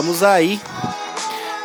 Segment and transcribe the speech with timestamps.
[0.00, 0.58] Estamos aí.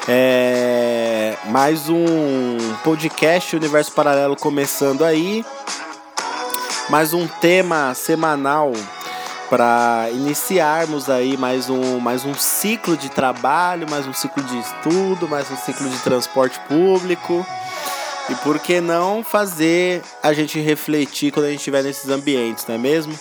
[0.09, 5.45] É, mais um podcast Universo Paralelo começando aí.
[6.89, 8.73] Mais um tema semanal
[9.49, 15.29] para iniciarmos aí mais um, mais um ciclo de trabalho, mais um ciclo de estudo,
[15.29, 17.47] mais um ciclo de transporte público.
[18.29, 22.75] E por que não fazer a gente refletir quando a gente estiver nesses ambientes, não
[22.75, 23.17] é mesmo?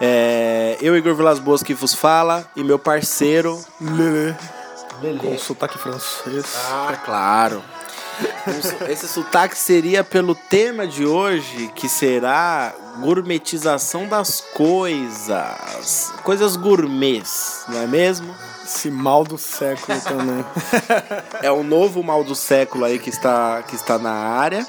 [0.00, 3.62] É, eu, Igor Vilas Boas, que vos fala, e meu parceiro.
[3.80, 4.34] Lele.
[5.02, 5.18] Lele.
[5.18, 6.44] Com sotaque francês.
[6.70, 7.62] Ah, claro.
[8.88, 16.12] Esse sotaque seria pelo tema de hoje, que será gourmetização das coisas.
[16.22, 18.34] Coisas gourmets, não é mesmo?
[18.64, 20.44] Esse mal do século também.
[21.42, 24.66] é o novo mal do século aí que está, que está na área.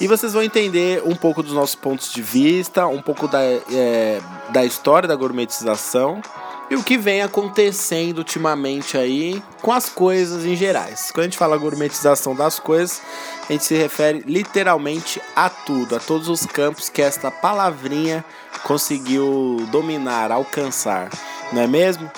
[0.00, 4.20] E vocês vão entender um pouco dos nossos pontos de vista, um pouco da, é,
[4.50, 6.22] da história da gourmetização
[6.70, 11.10] e o que vem acontecendo ultimamente aí com as coisas em gerais.
[11.10, 13.02] Quando a gente fala gourmetização das coisas,
[13.48, 18.24] a gente se refere literalmente a tudo, a todos os campos que esta palavrinha
[18.62, 21.10] conseguiu dominar, alcançar,
[21.52, 22.08] não é mesmo?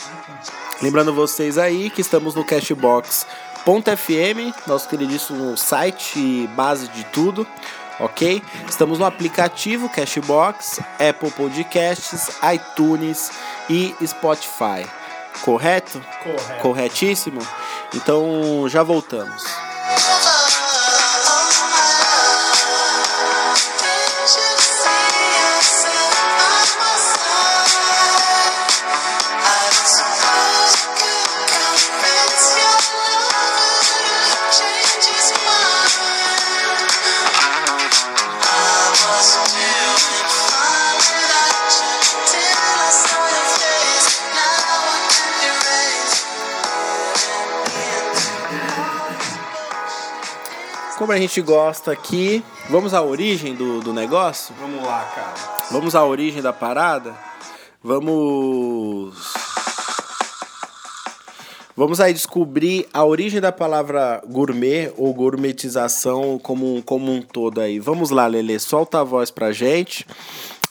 [0.82, 3.26] Lembrando vocês aí que estamos no Cashbox
[3.64, 7.46] FM, nosso queridíssimo site base de tudo,
[7.98, 8.42] ok?
[8.68, 13.30] Estamos no aplicativo Cashbox, Apple Podcasts, iTunes
[13.68, 14.86] e Spotify.
[15.42, 16.02] Correto?
[16.22, 16.62] Correto.
[16.62, 17.40] Corretíssimo?
[17.94, 19.44] Então já voltamos.
[51.10, 54.54] Como a gente gosta aqui, vamos à origem do, do negócio?
[54.60, 55.34] Vamos lá, cara.
[55.68, 57.16] Vamos à origem da parada?
[57.82, 59.12] Vamos.
[61.76, 67.80] Vamos aí descobrir a origem da palavra gourmet ou gourmetização como, como um todo aí.
[67.80, 70.06] Vamos lá, Lele, solta a voz pra gente.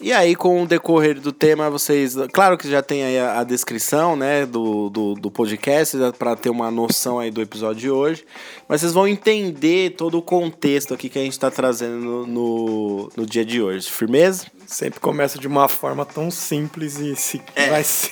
[0.02, 2.16] E aí, com o decorrer do tema, vocês.
[2.32, 6.50] Claro que já tem aí a, a descrição, né, do, do, do podcast, para ter
[6.50, 8.26] uma noção aí do episódio de hoje.
[8.66, 13.12] Mas vocês vão entender todo o contexto aqui que a gente está trazendo no, no,
[13.18, 13.90] no, dia de hoje.
[13.90, 14.46] Firmeza?
[14.70, 17.72] Sempre começa de uma forma tão simples e se é.
[17.72, 18.12] vai ser.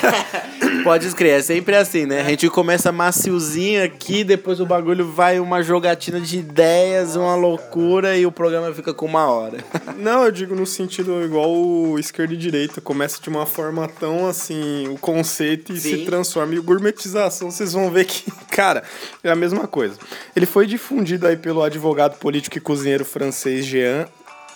[0.84, 2.20] Pode escrever, é sempre assim, né?
[2.20, 8.18] A gente começa maciozinho aqui, depois o bagulho vai uma jogatina de ideias, uma loucura
[8.18, 9.64] e o programa fica com uma hora.
[9.96, 14.26] Não, eu digo no sentido igual o esquerda e direita, começa de uma forma tão
[14.26, 16.00] assim, o conceito e Sim.
[16.00, 16.54] se transforma.
[16.54, 18.82] E gourmetização, vocês vão ver que, cara,
[19.24, 19.98] é a mesma coisa.
[20.36, 24.06] Ele foi difundido aí pelo advogado político e cozinheiro francês Jean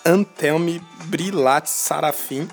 [0.04, 2.46] Antelme Brilat Sarafim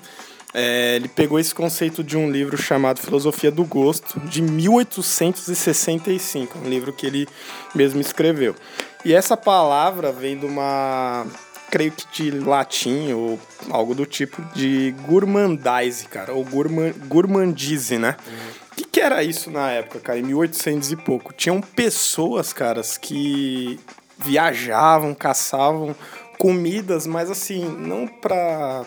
[0.52, 6.68] é, ele pegou esse conceito de um livro chamado Filosofia do Gosto, de 1865, um
[6.68, 7.28] livro que ele
[7.74, 8.56] mesmo escreveu.
[9.04, 11.24] E essa palavra vem de uma,
[11.70, 13.38] creio que de latim ou
[13.70, 18.16] algo do tipo, de gourmandize, cara, ou gourmand, gourmandize, né?
[18.26, 18.50] Uhum.
[18.72, 20.18] O que, que era isso na época, cara?
[20.18, 21.32] Em 1800 e pouco.
[21.32, 23.78] Tinham pessoas, caras, que
[24.18, 25.94] viajavam, caçavam
[26.40, 28.86] comidas, mas assim, não pra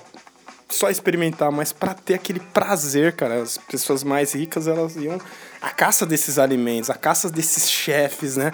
[0.68, 3.44] só experimentar, mas para ter aquele prazer, cara.
[3.44, 5.22] As pessoas mais ricas, elas iam
[5.62, 8.52] à caça desses alimentos, à caça desses chefes, né?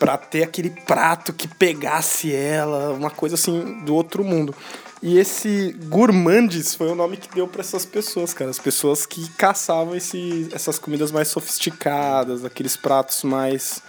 [0.00, 4.52] Para ter aquele prato que pegasse ela, uma coisa assim do outro mundo.
[5.00, 8.50] E esse gourmandes foi o nome que deu para essas pessoas, cara.
[8.50, 13.80] As pessoas que caçavam esse, essas comidas mais sofisticadas, aqueles pratos mais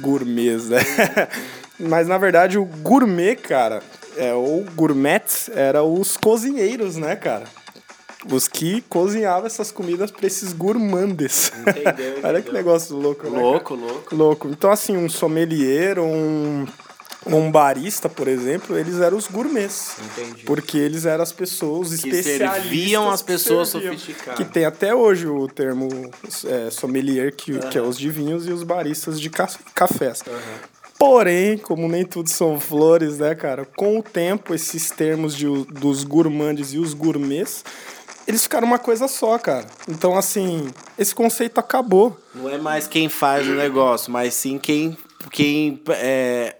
[0.00, 0.78] gourmets, né?
[1.78, 3.82] Mas na verdade o gourmet, cara,
[4.16, 7.44] é, ou gourmets, era os cozinheiros, né, cara?
[8.30, 11.52] Os que cozinhavam essas comidas para esses gourmandes.
[11.60, 13.38] Entendeu, Olha que negócio louco, né?
[13.38, 14.14] Louco, louco.
[14.14, 14.48] Louco.
[14.48, 16.66] Então, assim, um sommelier, um,
[17.26, 19.96] um barista, por exemplo, eles eram os gourmets.
[19.98, 20.44] Entendi.
[20.44, 22.62] Porque eles eram as pessoas que especialistas.
[22.62, 24.36] serviam as pessoas serviam, sofisticadas.
[24.36, 25.88] Que tem até hoje o termo
[26.46, 27.60] é, sommelier, que, uhum.
[27.60, 30.22] que é os de vinhos, e os baristas de cafés.
[30.26, 30.78] Uhum.
[30.98, 33.64] Porém, como nem tudo são flores, né, cara?
[33.64, 37.64] Com o tempo, esses termos de, dos gourmandes e os gourmets,
[38.26, 39.64] eles ficaram uma coisa só, cara.
[39.88, 40.68] Então, assim,
[40.98, 42.18] esse conceito acabou.
[42.34, 44.98] Não é mais quem faz o negócio, mas sim quem,
[45.30, 46.56] quem é,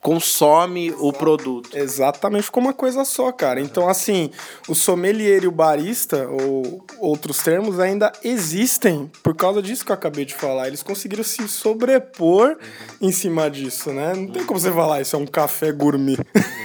[0.00, 1.76] consome o produto.
[1.76, 3.60] Exatamente como uma coisa só, cara.
[3.60, 4.30] Então, assim,
[4.68, 9.94] o sommelier e o barista, ou outros termos, ainda existem por causa disso que eu
[9.94, 10.68] acabei de falar.
[10.68, 12.56] Eles conseguiram se sobrepor
[13.00, 14.14] em cima disso, né?
[14.14, 16.18] Não tem como você falar isso é um café gourmet.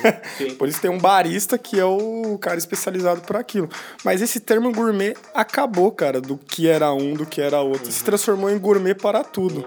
[0.58, 3.70] por isso tem um barista que é o cara especializado por aquilo.
[4.04, 7.92] Mas esse termo gourmet acabou, cara, do que era um, do que era outro.
[7.92, 9.66] Se transformou em gourmet para tudo.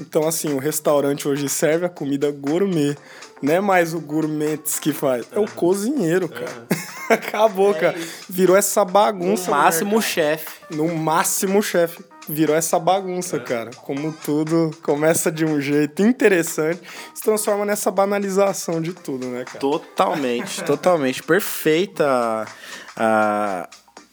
[0.00, 2.96] Então, assim, o restaurante hoje serve a comida gourmet.
[3.42, 6.66] Não é mais o gourmet que faz, é o cozinheiro, cara.
[7.08, 7.96] Acabou, cara.
[8.28, 9.50] Virou essa bagunça.
[9.50, 10.46] No máximo, chefe.
[10.70, 12.04] No máximo, chefe.
[12.28, 13.70] Virou essa bagunça, cara.
[13.70, 16.82] Como tudo começa de um jeito interessante,
[17.14, 19.58] se transforma nessa banalização de tudo, né, cara?
[19.58, 21.22] Totalmente, totalmente.
[21.22, 22.46] Perfeita
[22.94, 23.68] a,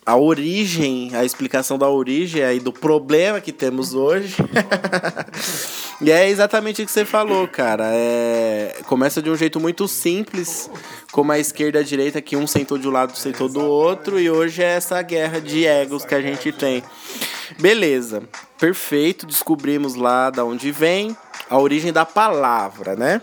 [0.05, 4.35] a origem, a explicação da origem aí do problema que temos hoje.
[5.99, 7.85] e é exatamente o que você falou, cara.
[7.91, 10.69] É, começa de um jeito muito simples,
[11.11, 14.19] como a esquerda e a direita, que um sentou de um lado, sentou do outro,
[14.19, 16.83] e hoje é essa guerra de egos que a gente tem.
[17.59, 18.23] Beleza,
[18.59, 21.17] perfeito, descobrimos lá da onde vem
[21.49, 23.21] a origem da palavra, né?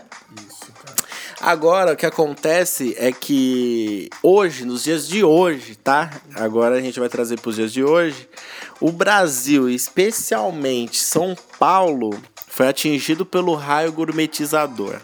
[1.45, 6.09] Agora, o que acontece é que hoje, nos dias de hoje, tá?
[6.35, 8.29] Agora a gente vai trazer para os dias de hoje.
[8.79, 12.11] O Brasil, especialmente São Paulo,
[12.47, 15.01] foi atingido pelo raio gourmetizador.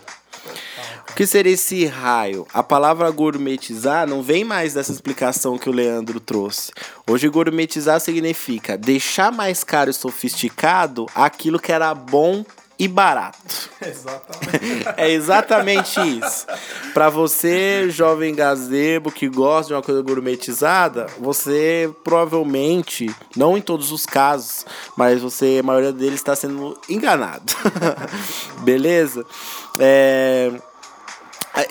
[1.09, 2.47] O que seria esse raio?
[2.53, 6.71] A palavra gourmetizar não vem mais dessa explicação que o Leandro trouxe.
[7.05, 12.45] Hoje, gourmetizar significa deixar mais caro e sofisticado aquilo que era bom
[12.79, 13.37] e barato.
[13.85, 14.87] Exatamente.
[14.95, 16.47] É exatamente isso.
[16.93, 23.91] Para você, jovem gazebo que gosta de uma coisa gourmetizada, você provavelmente, não em todos
[23.91, 24.65] os casos,
[24.95, 27.53] mas você, a maioria deles está sendo enganado.
[28.63, 29.25] Beleza?
[29.77, 30.51] É,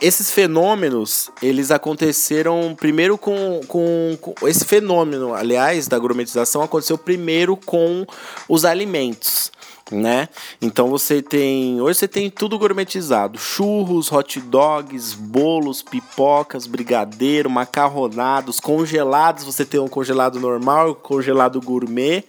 [0.03, 7.57] esses fenômenos, eles aconteceram primeiro com, com, com, Esse fenômeno, aliás, da gourmetização aconteceu primeiro
[7.57, 8.07] com
[8.49, 9.51] os alimentos
[9.91, 10.29] né?
[10.61, 18.61] Então você tem, hoje você tem tudo gourmetizado: churros, hot dogs, bolos, pipocas, brigadeiro, macarronados,
[18.61, 22.25] congelados, você tem um congelado normal, congelado gourmet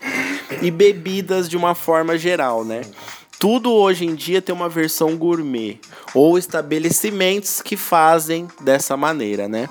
[0.61, 2.81] e bebidas de uma forma geral, né?
[3.39, 5.79] Tudo hoje em dia tem uma versão gourmet
[6.13, 9.69] ou estabelecimentos que fazem dessa maneira, né?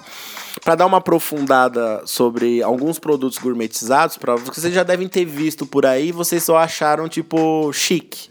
[0.63, 5.87] Para dar uma aprofundada sobre alguns produtos gourmetizados, para vocês já devem ter visto por
[5.87, 8.29] aí, vocês só acharam tipo chique.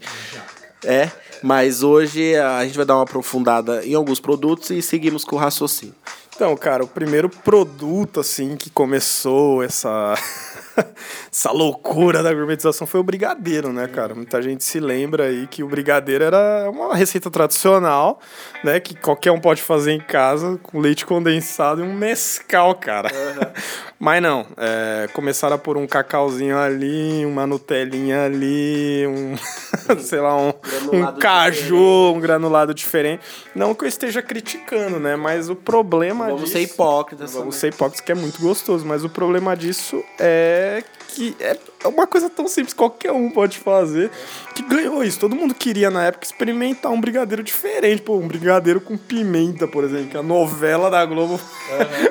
[0.84, 1.10] É,
[1.42, 5.38] mas hoje a gente vai dar uma aprofundada em alguns produtos e seguimos com o
[5.38, 5.94] raciocínio.
[6.34, 10.14] Então, cara, o primeiro produto assim que começou essa
[11.32, 14.14] essa loucura da gourmetização foi o brigadeiro, né, cara?
[14.14, 18.20] Muita gente se lembra aí que o brigadeiro era uma receita tradicional,
[18.62, 23.10] né, que qualquer um pode fazer em casa com leite condensado e um mescal, cara.
[23.12, 23.52] Uhum.
[24.00, 29.34] Mas não, é, começaram por um cacauzinho ali, uma nutelinha ali, um,
[29.98, 30.52] sei lá, um,
[30.92, 32.16] um caju, diferente.
[32.16, 33.22] um granulado diferente.
[33.56, 36.52] Não que eu esteja criticando, né, mas o problema Vamos disso...
[36.52, 37.34] ser hipócritas.
[37.34, 40.67] Vamos ser hipócritas, que é muito gostoso, mas o problema disso é
[41.08, 41.56] que é
[41.86, 44.10] uma coisa tão simples, qualquer um pode fazer,
[44.54, 45.18] que ganhou isso.
[45.18, 48.02] Todo mundo queria, na época, experimentar um brigadeiro diferente.
[48.02, 51.40] Pô, um brigadeiro com pimenta, por exemplo, que a novela da Globo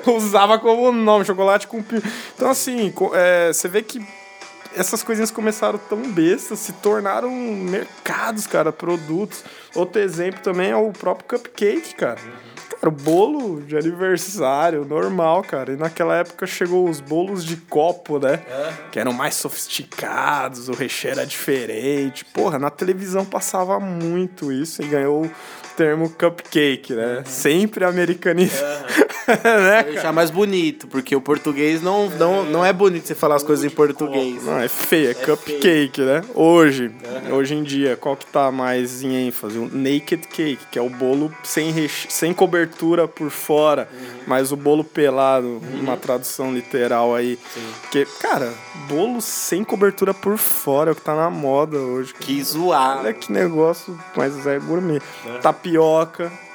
[0.07, 0.15] uhum.
[0.17, 2.07] usava como nome, chocolate com pimenta.
[2.35, 4.05] Então, assim, é, você vê que
[4.75, 9.43] essas coisinhas começaram tão bestas, se tornaram mercados, cara, produtos.
[9.75, 12.19] Outro exemplo também é o próprio cupcake, cara.
[12.79, 15.73] Cara, o bolo de aniversário, normal, cara.
[15.73, 18.41] E naquela época chegou os bolos de copo, né?
[18.91, 22.23] Que eram mais sofisticados, o recheio era diferente.
[22.25, 25.29] Porra, na televisão passava muito isso e ganhou
[25.77, 27.17] termo cupcake, né?
[27.19, 27.25] Uhum.
[27.25, 28.85] Sempre americanizado.
[28.99, 29.07] Uhum.
[29.43, 33.43] né, deixar mais bonito, porque o português não, não, não é bonito você falar as
[33.43, 34.43] coisas em português.
[34.43, 36.07] Não, é feio, é, é cupcake, feio.
[36.07, 36.21] né?
[36.33, 36.91] Hoje,
[37.27, 37.35] uhum.
[37.35, 39.59] hoje em dia, qual que tá mais em ênfase?
[39.59, 42.07] O naked cake, que é o bolo sem, reche...
[42.09, 44.07] sem cobertura por fora, uhum.
[44.25, 45.81] mas o bolo pelado, uhum.
[45.81, 47.37] uma tradução literal aí.
[47.53, 47.69] Sim.
[47.91, 48.51] Que, cara,
[48.87, 52.13] bolo sem cobertura por fora é o que tá na moda hoje.
[52.13, 52.99] Que zoar.
[52.99, 55.01] Olha que negócio, mas é gourmet.
[55.41, 55.66] Tapioca.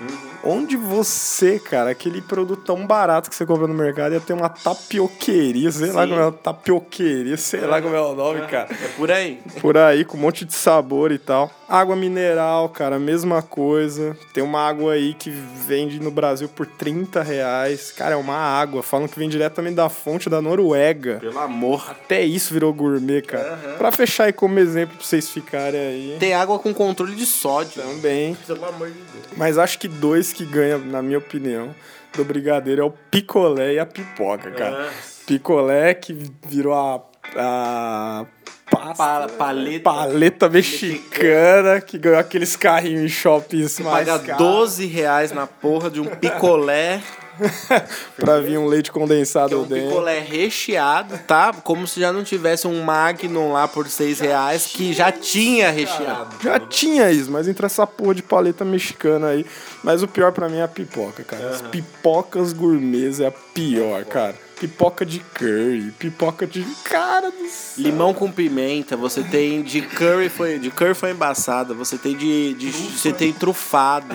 [0.01, 0.33] Uhum.
[0.45, 4.49] Onde você, cara, aquele produto tão barato que você compra no mercado ia ter uma
[4.49, 5.93] tapioqueria, sei Sim.
[5.95, 8.69] lá como é uma tapioqueria, sei lá como é o nome, cara.
[8.71, 9.41] É por aí.
[9.61, 11.51] Por aí, com um monte de sabor e tal.
[11.73, 14.15] Água mineral, cara, mesma coisa.
[14.35, 17.91] Tem uma água aí que vende no Brasil por 30 reais.
[17.91, 18.83] Cara, é uma água.
[18.83, 21.17] Falam que vem diretamente da fonte da Noruega.
[21.19, 21.83] Pelo amor.
[21.89, 23.59] Até isso virou gourmet, cara.
[23.65, 23.79] Uhum.
[23.79, 26.17] Pra fechar aí como exemplo pra vocês ficarem aí.
[26.21, 27.81] Tem água com controle de sódio.
[27.81, 28.37] Também.
[28.47, 29.27] Pelo amor de Deus.
[29.35, 31.75] Mas acho que dois que ganham, na minha opinião,
[32.15, 34.85] do brigadeiro é o picolé e a pipoca, cara.
[34.85, 34.91] Uhum.
[35.27, 36.15] Picolé que
[36.47, 37.01] virou a,
[37.37, 38.27] a
[38.71, 44.47] pasta, paleta, paleta mexicana que ganhou aqueles carrinhos em shoppings mais Paga caros.
[44.47, 47.01] 12 reais na porra de um picolé.
[48.17, 49.89] pra vir um leite condensado que é um dentro.
[49.89, 51.51] picolé recheado, tá?
[51.65, 56.37] Como se já não tivesse um Magnum lá por 6 reais que já tinha recheado.
[56.43, 59.47] Já tinha isso, mas entra essa porra de paleta mexicana aí.
[59.83, 61.43] Mas o pior para mim é a pipoca, cara.
[61.43, 61.51] Uhum.
[61.51, 66.65] As pipocas gourmets é a pior, cara pipoca de curry, pipoca de.
[66.85, 67.85] Cara do céu.
[67.85, 70.61] Limão com pimenta, você tem de curry foi.
[70.61, 72.55] De curry foi embaçada, você tem de.
[72.55, 74.15] de você tem trufado.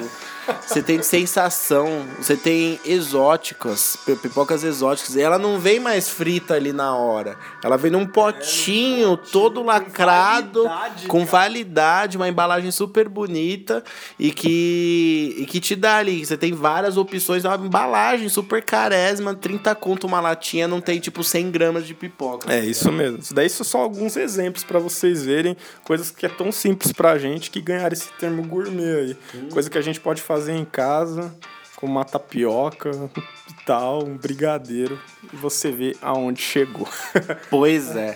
[0.65, 5.15] Você tem sensação, você tem exóticas, pipocas exóticas.
[5.15, 7.37] E ela não vem mais frita ali na hora.
[7.63, 13.83] Ela vem num potinho é, todo lacrado, com validade, com validade, uma embalagem super bonita
[14.17, 16.25] e que, e que te dá ali.
[16.25, 20.99] Você tem várias opções, é uma embalagem super carésima, 30 conto uma latinha, não tem
[20.99, 22.51] tipo 100 gramas de pipoca.
[22.51, 23.19] É isso mesmo.
[23.19, 27.17] Isso daí são só alguns exemplos para vocês verem coisas que é tão simples pra
[27.17, 29.17] gente que ganharam esse termo gourmet aí.
[29.35, 29.49] Hum.
[29.49, 31.33] Coisa que a gente pode fazer fazer em casa
[31.75, 34.99] com uma tapioca e tal, um brigadeiro,
[35.31, 36.87] e você vê aonde chegou.
[37.49, 38.15] pois é.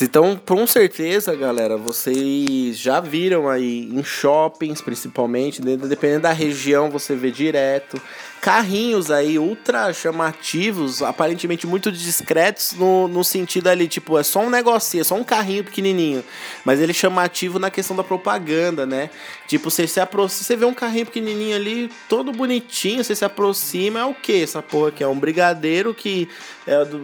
[0.00, 7.14] Então, com certeza, galera, vocês já viram aí em shoppings, principalmente, dependendo da região, você
[7.14, 8.00] vê direto
[8.40, 14.50] carrinhos aí ultra chamativos, aparentemente muito discretos no, no sentido ali, tipo, é só um
[14.50, 16.24] negocinho, é só um carrinho pequenininho,
[16.64, 19.10] mas ele é chamativo na questão da propaganda, né?
[19.46, 24.00] Tipo, você se aproxima, você vê um carrinho pequenininho ali, todo bonitinho, você se aproxima,
[24.00, 25.04] é o que essa porra aqui?
[25.04, 26.28] É um brigadeiro que
[26.66, 27.02] é do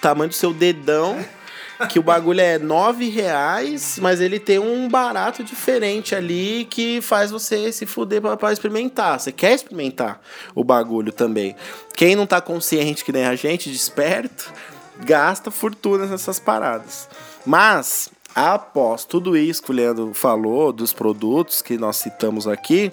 [0.00, 1.24] tamanho do seu dedão
[1.86, 7.30] que o bagulho é nove reais, mas ele tem um barato diferente ali que faz
[7.30, 9.20] você se fuder pra, pra experimentar.
[9.20, 10.20] Você quer experimentar
[10.54, 11.54] o bagulho também.
[11.94, 14.52] Quem não tá consciente que nem a gente, desperto,
[15.04, 17.08] gasta fortuna nessas paradas.
[17.46, 22.92] Mas, após tudo isso que o Leandro falou, dos produtos que nós citamos aqui,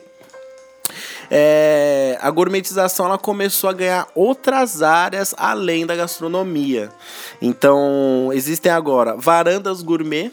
[1.29, 6.89] é, a gourmetização ela começou a ganhar outras áreas além da gastronomia.
[7.41, 10.31] Então, existem agora varandas gourmet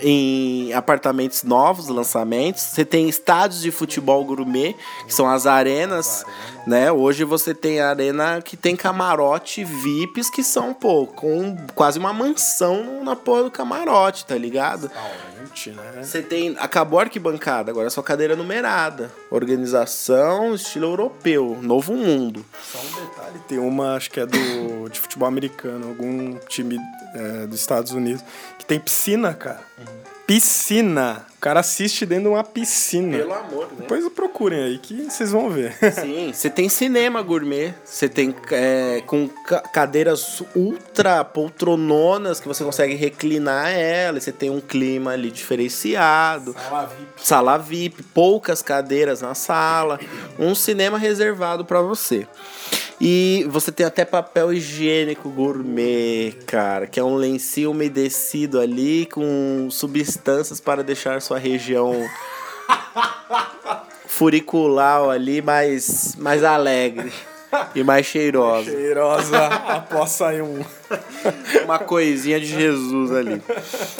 [0.00, 2.62] em apartamentos novos, lançamentos.
[2.62, 4.74] Você tem estádios de futebol gourmet,
[5.06, 6.24] que são as arenas,
[6.68, 6.92] né?
[6.92, 13.02] Hoje você tem arena que tem camarote VIPs que são, pô, com quase uma mansão
[13.02, 14.90] na porra do camarote, tá ligado?
[15.72, 16.02] né?
[16.02, 16.54] Você tem.
[16.58, 19.10] Acabou a arquibancada, agora é só cadeira numerada.
[19.30, 22.44] Organização, estilo europeu, novo mundo.
[22.62, 26.78] Só um detalhe: tem uma, acho que é do de futebol americano, algum time
[27.14, 28.22] é, dos Estados Unidos,
[28.58, 29.62] que tem piscina, cara.
[29.78, 30.17] Uhum.
[30.28, 31.24] Piscina.
[31.38, 33.16] O cara assiste dentro de uma piscina.
[33.16, 33.76] Pelo amor, né?
[33.78, 35.72] Depois procurem aí que vocês vão ver.
[35.94, 39.26] Sim, você tem cinema gourmet, você tem é, com
[39.72, 46.52] cadeiras ultra poltrononas que você consegue reclinar ela, você tem um clima ali diferenciado.
[46.52, 47.24] Sala VIP.
[47.24, 49.98] Sala VIP, poucas cadeiras na sala,
[50.38, 52.26] um cinema reservado para você.
[53.00, 59.68] E você tem até papel higiênico gourmet, cara, que é um lencinho umedecido ali com
[59.70, 61.94] substâncias para deixar sua região
[64.06, 67.12] furicular ali mais, mais alegre.
[67.74, 68.70] E mais cheirosa.
[68.70, 70.62] Cheirosa após sair um.
[71.64, 73.42] Uma coisinha de Jesus ali.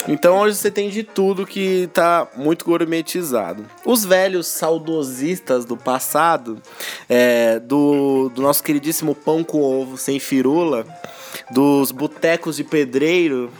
[0.07, 3.65] Então hoje você tem de tudo que tá muito gourmetizado.
[3.85, 6.61] Os velhos saudosistas do passado,
[7.07, 10.85] é, do, do nosso queridíssimo pão com ovo sem firula,
[11.51, 13.51] dos botecos de pedreiro,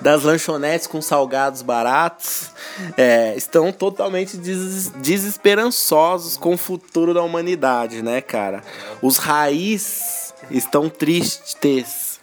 [0.00, 2.50] das lanchonetes com salgados baratos
[2.96, 8.62] é, estão totalmente des desesperançosos com o futuro da humanidade, né, cara?
[9.02, 12.20] Os raiz estão tristes.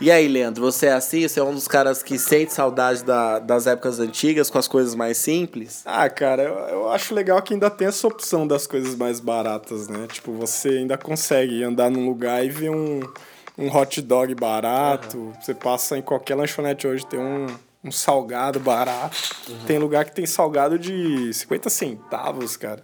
[0.00, 1.26] E aí, Leandro, você é assim?
[1.26, 4.94] Você é um dos caras que sente saudade da, das épocas antigas com as coisas
[4.94, 5.82] mais simples?
[5.84, 9.88] Ah, cara, eu, eu acho legal que ainda tem essa opção das coisas mais baratas,
[9.88, 10.06] né?
[10.10, 13.00] Tipo, você ainda consegue andar num lugar e ver um
[13.60, 15.18] um hot dog barato.
[15.18, 15.32] Uhum.
[15.40, 17.46] Você passa em qualquer lanchonete hoje, tem um,
[17.84, 19.16] um salgado barato.
[19.48, 19.58] Uhum.
[19.66, 22.82] Tem lugar que tem salgado de 50 centavos, cara.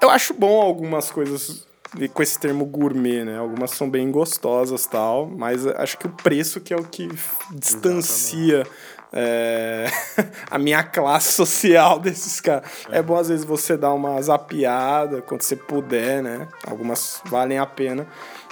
[0.00, 1.66] Eu acho bom algumas coisas
[2.12, 3.38] com esse termo gourmet, né?
[3.38, 7.08] Algumas são bem gostosas tal, mas acho que o preço que é o que
[7.50, 8.64] distancia
[9.12, 9.86] é,
[10.50, 12.68] a minha classe social desses caras.
[12.90, 12.98] É.
[12.98, 16.46] é bom às vezes você dar uma zapiada quando você puder, né?
[16.66, 18.06] Algumas valem a pena.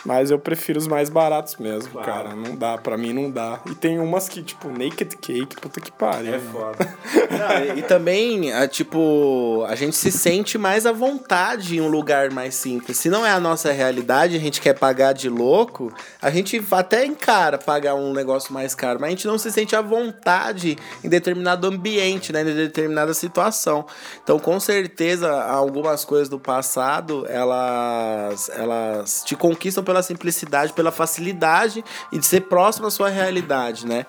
[0.07, 2.07] Mas eu prefiro os mais baratos mesmo, claro.
[2.07, 2.37] cara.
[2.37, 3.61] Não dá, pra mim não dá.
[3.67, 6.35] E tem umas que, tipo, Naked Cake, puta que pariu.
[6.35, 6.97] É foda.
[7.31, 11.89] não, e, e, também, a, tipo, a gente se sente mais à vontade em um
[11.89, 12.99] lugar mais simples.
[12.99, 17.05] Se não é a nossa realidade, a gente quer pagar de louco, a gente até
[17.05, 21.09] encara pagar um negócio mais caro, mas a gente não se sente à vontade em
[21.09, 22.43] determinado ambiente, né?
[22.43, 23.85] Em determinada situação.
[24.23, 30.93] Então, com certeza, algumas coisas do passado, elas, elas te conquistam pela pela simplicidade, pela
[30.93, 34.07] facilidade e de ser próximo à sua realidade, né?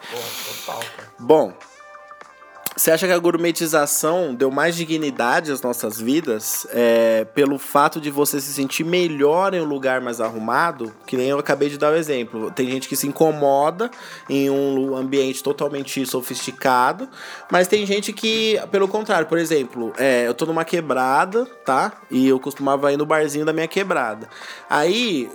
[0.65, 0.83] total.
[1.17, 1.53] Bom,
[2.77, 8.11] você acha que a gourmetização deu mais dignidade às nossas vidas é, pelo fato de
[8.11, 10.93] você se sentir melhor em um lugar mais arrumado?
[11.07, 12.51] Que nem eu acabei de dar o um exemplo.
[12.51, 13.89] Tem gente que se incomoda
[14.29, 17.09] em um ambiente totalmente sofisticado,
[17.51, 21.93] mas tem gente que, pelo contrário, por exemplo, é, eu tô numa quebrada, tá?
[22.11, 24.29] E eu costumava ir no barzinho da minha quebrada.
[24.69, 25.31] Aí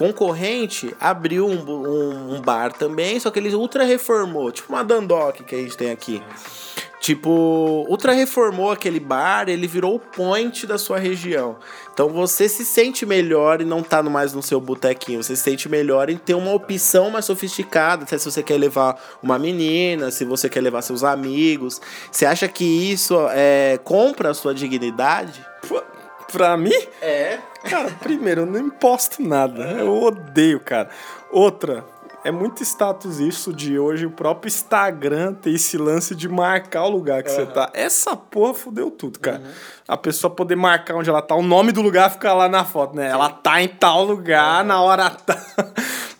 [0.00, 5.44] concorrente abriu um, um, um, bar também, só que ele ultra reformou, tipo uma Dandock
[5.44, 6.22] que a gente tem aqui.
[6.98, 11.58] Tipo, ultra reformou aquele bar, ele virou o point da sua região.
[11.92, 15.22] Então você se sente melhor e não tá mais no seu botequinho.
[15.22, 18.04] Você se sente melhor em ter uma opção mais sofisticada.
[18.04, 21.80] Até se você quer levar uma menina, se você quer levar seus amigos.
[22.10, 25.44] Você acha que isso é, compra a sua dignidade?
[26.30, 26.86] Pra mim?
[27.02, 27.38] É.
[27.64, 29.62] Cara, primeiro, eu não imposto nada.
[29.72, 30.88] Eu odeio, cara.
[31.30, 31.84] Outra,
[32.22, 36.90] é muito status isso de hoje o próprio Instagram ter esse lance de marcar o
[36.90, 37.36] lugar que uhum.
[37.36, 37.70] você tá.
[37.72, 39.38] Essa porra fudeu tudo, cara.
[39.38, 39.50] Uhum.
[39.88, 42.94] A pessoa poder marcar onde ela tá, o nome do lugar fica lá na foto,
[42.94, 43.06] né?
[43.06, 43.12] Sim.
[43.14, 44.68] Ela tá em tal lugar, uhum.
[44.68, 45.36] na hora tá.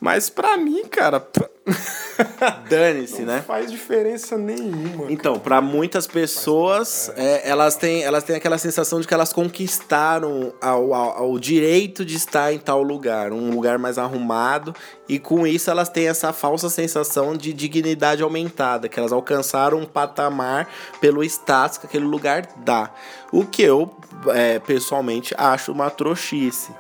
[0.01, 1.23] Mas pra mim, cara.
[2.69, 3.37] Dane-se, né?
[3.37, 5.13] Não faz diferença nenhuma.
[5.13, 10.55] Então, para muitas pessoas, é, elas, têm, elas têm aquela sensação de que elas conquistaram
[10.61, 14.75] ao, ao, ao, direito de estar em tal lugar, um lugar mais arrumado,
[15.09, 19.87] e com isso elas têm essa falsa sensação de dignidade aumentada, que elas alcançaram um
[19.87, 20.69] patamar
[21.01, 22.91] pelo status que aquele lugar dá.
[23.31, 23.95] O que eu,
[24.29, 26.73] é, pessoalmente, acho uma trouxice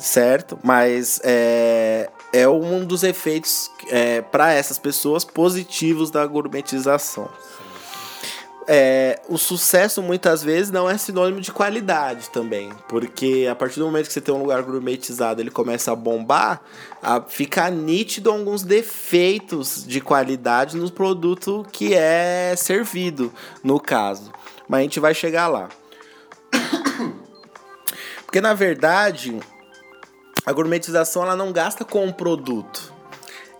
[0.00, 0.58] certo?
[0.62, 7.28] Mas é, é um dos efeitos é, para essas pessoas positivos da gourmetização.
[8.72, 13.86] É, o sucesso muitas vezes não é sinônimo de qualidade também, porque a partir do
[13.86, 16.62] momento que você tem um lugar gourmetizado, ele começa a bombar,
[17.02, 23.32] a, fica nítido alguns defeitos de qualidade no produto que é servido,
[23.64, 24.30] no caso.
[24.68, 25.68] Mas a gente vai chegar lá.
[28.24, 29.40] Porque na verdade,
[30.50, 32.92] a gourmetização ela não gasta com o produto,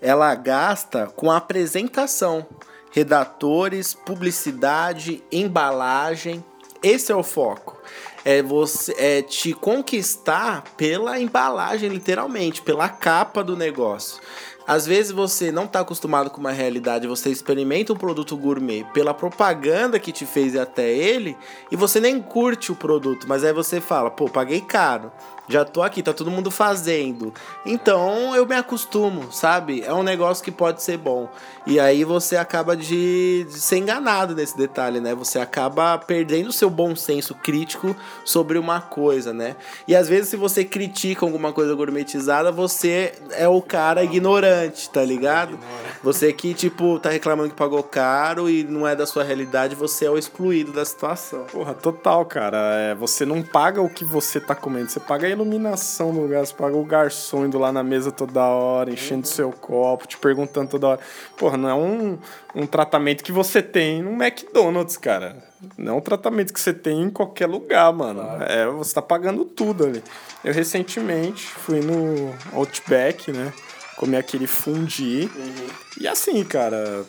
[0.03, 2.44] ela gasta com a apresentação,
[2.90, 6.44] redatores, publicidade, embalagem.
[6.83, 7.81] Esse é o foco.
[8.24, 14.20] É você é te conquistar pela embalagem, literalmente, pela capa do negócio.
[14.66, 19.14] Às vezes você não está acostumado com uma realidade, você experimenta um produto gourmet pela
[19.14, 21.37] propaganda que te fez até ele
[21.70, 25.11] e você nem curte o produto, mas aí você fala, pô, paguei caro
[25.50, 27.34] já tô aqui, tá todo mundo fazendo.
[27.66, 29.82] Então eu me acostumo, sabe?
[29.82, 31.28] É um negócio que pode ser bom.
[31.66, 35.14] E aí você acaba de, de ser enganado nesse detalhe, né?
[35.14, 39.56] Você acaba perdendo o seu bom senso crítico sobre uma coisa, né?
[39.86, 45.04] E às vezes, se você critica alguma coisa gourmetizada, você é o cara ignorante, tá
[45.04, 45.58] ligado?
[46.02, 50.06] Você que, tipo, tá reclamando que pagou caro e não é da sua realidade, você
[50.06, 51.44] é o excluído da situação.
[51.44, 52.56] Porra, total, cara.
[52.74, 56.46] É, você não paga o que você tá comendo, você paga a iluminação do lugar,
[56.46, 59.35] você paga o garçom indo lá na mesa toda hora, enchendo uhum.
[59.35, 61.00] seu copo, te perguntando toda hora.
[61.37, 62.18] Porra, não é um,
[62.55, 65.37] um tratamento que você tem no McDonald's, cara.
[65.76, 68.22] Não é um tratamento que você tem em qualquer lugar, mano.
[68.22, 68.44] Claro.
[68.44, 70.03] É, você tá pagando tudo ali.
[70.44, 73.53] Eu recentemente fui no Outback, né?
[73.96, 75.31] Comi aquele fundi.
[75.35, 75.66] Uhum.
[76.00, 77.05] E assim, cara,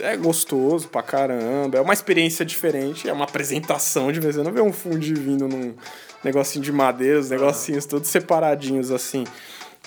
[0.00, 1.78] é gostoso pra caramba.
[1.78, 3.08] É uma experiência diferente.
[3.08, 4.36] É uma apresentação de vez.
[4.36, 5.74] Eu não ver um fundi vindo num
[6.22, 9.24] negocinho de madeira, os negocinhos todos separadinhos assim.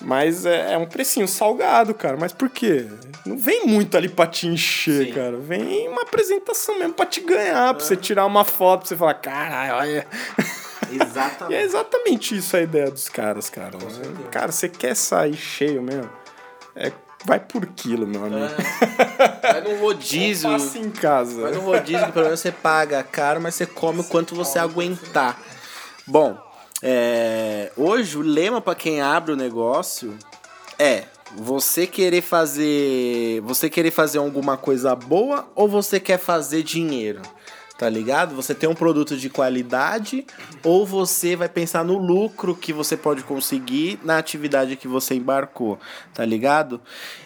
[0.02, 2.18] Mas é, é, um precinho salgado, cara.
[2.18, 2.86] Mas por quê?
[3.26, 5.14] Não vem muito ali pra te encher, Sim.
[5.14, 5.38] cara.
[5.38, 9.16] Vem uma apresentação mesmo pra te ganhar, pra você tirar uma foto, pra você falar,
[9.16, 10.08] caralho, olha.
[10.92, 11.52] Exatamente.
[11.52, 13.78] e é exatamente isso a ideia dos caras, cara.
[14.30, 16.10] Cara, você quer sair cheio mesmo?
[16.76, 16.92] É
[17.28, 18.46] vai por quilo, meu amigo.
[18.46, 19.52] É.
[19.52, 20.50] Vai no rodízio.
[20.50, 21.42] Passa em casa.
[21.42, 24.58] Vai no rodízio, que pelo menos você paga caro, mas você come o quanto você
[24.58, 25.38] aguentar.
[26.08, 26.38] Bom,
[26.82, 30.18] é, hoje o lema para quem abre o negócio
[30.80, 31.04] é
[31.36, 37.22] você querer fazer, você querer fazer alguma coisa boa ou você quer fazer dinheiro?
[37.78, 38.36] Tá ligado?
[38.36, 40.26] Você tem um produto de qualidade
[40.64, 45.78] ou você vai pensar no lucro que você pode conseguir na atividade que você embarcou,
[46.14, 46.82] tá ligado?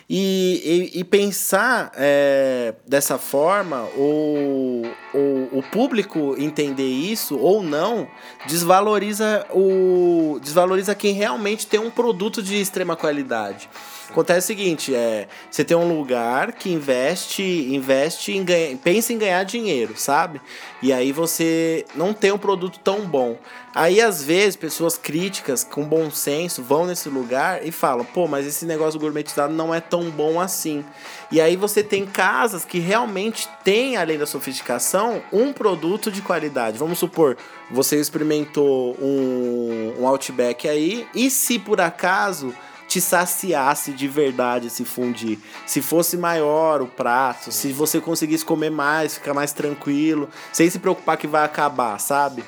[0.10, 4.84] E, e, e pensar é, dessa forma, ou,
[5.14, 8.06] ou o público entender isso ou não,
[8.46, 13.70] desvaloriza, o, desvaloriza quem realmente tem um produto de extrema qualidade.
[14.12, 19.18] Acontece o seguinte, é, você tem um lugar que investe, investe em ganha, pensa em
[19.18, 20.42] ganhar dinheiro, sabe?
[20.82, 23.38] E aí você não tem um produto tão bom.
[23.74, 28.46] Aí às vezes pessoas críticas com bom senso vão nesse lugar e falam: "Pô, mas
[28.46, 30.84] esse negócio gourmetizado não é tão bom assim".
[31.32, 36.78] E aí você tem casas que realmente têm além da sofisticação um produto de qualidade.
[36.78, 37.38] Vamos supor,
[37.72, 42.54] você experimentou um, um Outback aí e se por acaso
[42.92, 45.40] te saciasse de verdade esse fundir.
[45.66, 50.78] Se fosse maior o prato, se você conseguisse comer mais, ficar mais tranquilo, sem se
[50.78, 52.44] preocupar que vai acabar, sabe?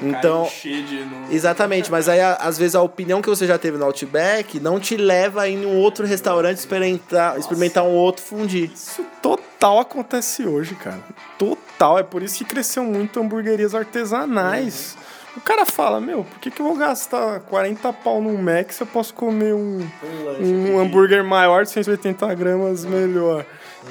[0.00, 0.48] Então,
[1.32, 4.96] exatamente, mas aí às vezes a opinião que você já teve no Outback não te
[4.96, 8.70] leva a ir em um outro restaurante experimentar, experimentar um outro fundir.
[8.72, 11.02] Isso total acontece hoje, cara.
[11.36, 14.96] Total, é por isso que cresceu muito hamburguerias artesanais.
[14.96, 15.07] Uhum
[15.38, 18.82] o cara fala, meu, por que, que eu vou gastar 40 pau num Mac se
[18.82, 19.80] eu posso comer um,
[20.40, 23.46] um, um hambúrguer maior de 180 gramas melhor?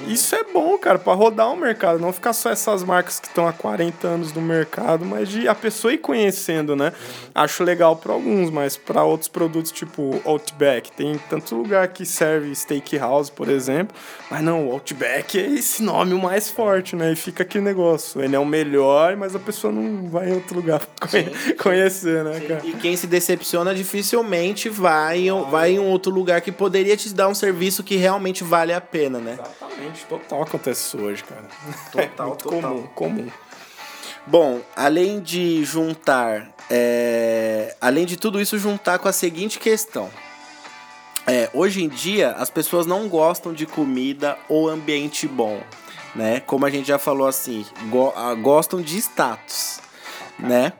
[0.07, 3.47] Isso é bom, cara, para rodar o mercado, não ficar só essas marcas que estão
[3.47, 6.93] há 40 anos no mercado, mas de a pessoa ir conhecendo, né?
[7.33, 12.53] Acho legal para alguns, mas para outros produtos tipo Outback, tem tanto lugar que serve
[12.53, 13.95] steakhouse, por exemplo,
[14.29, 17.13] mas não, o Outback é esse nome o mais forte, né?
[17.13, 20.55] E fica aquele negócio, ele é o melhor, mas a pessoa não vai em outro
[20.55, 22.61] lugar conhe conhecer, né, cara?
[22.63, 27.35] E quem se decepciona dificilmente vai, vai em outro lugar que poderia te dar um
[27.35, 29.33] serviço que realmente vale a pena, né?
[29.33, 29.66] Exatamente
[30.07, 31.45] total acontece isso hoje, cara.
[31.91, 32.61] Total, é muito total.
[32.61, 33.31] comum, comum.
[34.25, 37.75] Bom, além de juntar, é...
[37.79, 40.09] além de tudo isso, juntar com a seguinte questão.
[41.25, 45.61] É, hoje em dia, as pessoas não gostam de comida ou ambiente bom,
[46.15, 46.39] né?
[46.39, 49.81] Como a gente já falou assim, go gostam de status,
[50.39, 50.71] né?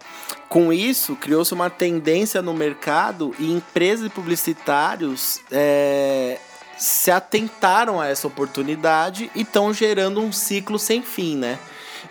[0.47, 6.39] Com isso, criou-se uma tendência no mercado e empresas e publicitários é,
[6.78, 11.58] se atentaram a essa oportunidade e estão gerando um ciclo sem fim, né?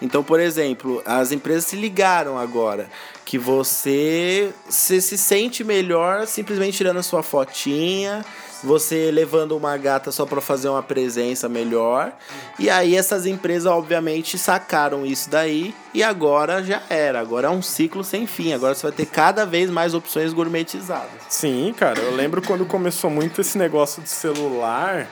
[0.00, 2.88] Então, por exemplo, as empresas se ligaram agora
[3.24, 8.24] que você se, se sente melhor simplesmente tirando a sua fotinha,
[8.66, 12.12] você levando uma gata só para fazer uma presença melhor.
[12.58, 17.62] E aí essas empresas obviamente sacaram isso daí e agora já era, agora é um
[17.62, 18.52] ciclo sem fim.
[18.52, 21.10] Agora você vai ter cada vez mais opções gourmetizadas.
[21.28, 25.08] Sim, cara, eu lembro quando começou muito esse negócio de celular,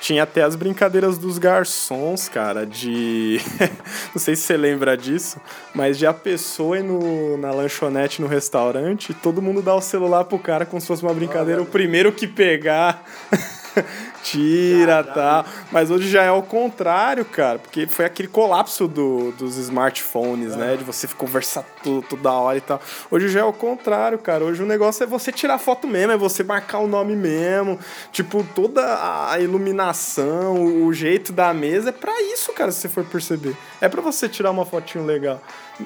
[0.00, 3.40] tinha até as brincadeiras dos garçons, cara, de.
[4.14, 5.40] não sei se você lembra disso,
[5.74, 9.80] mas de a pessoa ir no, na lanchonete, no restaurante, e todo mundo dá o
[9.80, 11.62] celular pro cara como se fosse uma brincadeira.
[11.62, 13.04] O primeiro que pegar.
[14.22, 15.44] tira, tá.
[15.70, 20.76] Mas hoje já é o contrário, cara, porque foi aquele colapso do, dos smartphones, né?
[20.76, 22.80] De você conversar tudo, toda hora e tal.
[23.10, 24.44] Hoje já é o contrário, cara.
[24.44, 27.78] Hoje o negócio é você tirar foto mesmo, é você marcar o nome mesmo.
[28.12, 33.04] Tipo, toda a iluminação, o jeito da mesa é para isso, cara, se você for
[33.04, 33.56] perceber.
[33.80, 35.40] É para você tirar uma fotinho legal.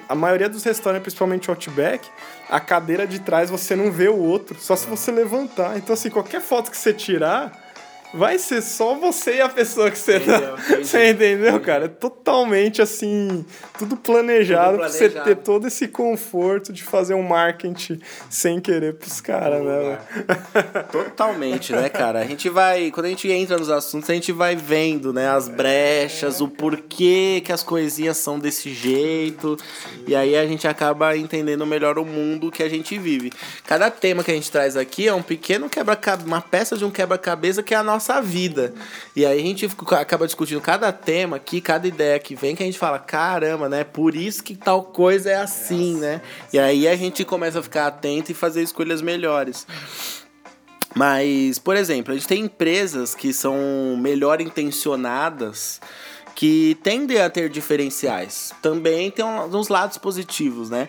[0.08, 2.08] A maioria dos restaurantes, principalmente Outback,
[2.48, 5.76] a cadeira de trás você não vê o outro, só se você levantar.
[5.76, 7.67] Então, assim, qualquer foto que você tirar
[8.12, 10.76] vai ser só você e a pessoa que você entendeu, tá.
[10.76, 11.84] Você entendeu, cara?
[11.84, 13.44] É totalmente assim,
[13.78, 14.78] tudo planejado, tudo planejado.
[14.78, 19.98] pra você ter todo esse conforto de fazer um marketing sem querer pros caras, né?
[20.90, 22.20] Totalmente, né, cara?
[22.20, 25.48] A gente vai, quando a gente entra nos assuntos, a gente vai vendo, né, as
[25.48, 29.56] brechas, o porquê que as coisinhas são desse jeito.
[30.06, 33.32] E aí a gente acaba entendendo melhor o mundo que a gente vive.
[33.66, 36.90] Cada tema que a gente traz aqui é um pequeno quebra-cabeça, uma peça de um
[36.90, 38.72] quebra-cabeça que é a nossa nossa vida.
[39.14, 42.66] E aí a gente acaba discutindo cada tema aqui, cada ideia que vem, que a
[42.66, 43.82] gente fala, caramba, né?
[43.82, 46.22] Por isso que tal coisa é assim, né?
[46.52, 49.66] E aí a gente começa a ficar atento e fazer escolhas melhores.
[50.94, 55.80] Mas, por exemplo, a gente tem empresas que são melhor intencionadas
[56.34, 58.52] que tendem a ter diferenciais.
[58.62, 60.88] Também tem uns lados positivos, né?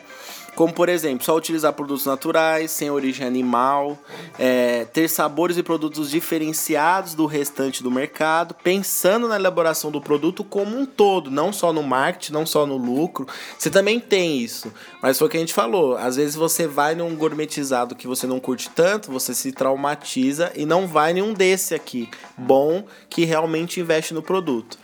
[0.60, 3.98] Como, por exemplo, só utilizar produtos naturais, sem origem animal,
[4.38, 10.44] é, ter sabores e produtos diferenciados do restante do mercado, pensando na elaboração do produto
[10.44, 13.26] como um todo, não só no marketing, não só no lucro.
[13.58, 14.70] Você também tem isso,
[15.02, 15.96] mas foi o que a gente falou.
[15.96, 20.66] Às vezes você vai num gourmetizado que você não curte tanto, você se traumatiza e
[20.66, 24.78] não vai nenhum desse aqui, bom, que realmente investe no produto.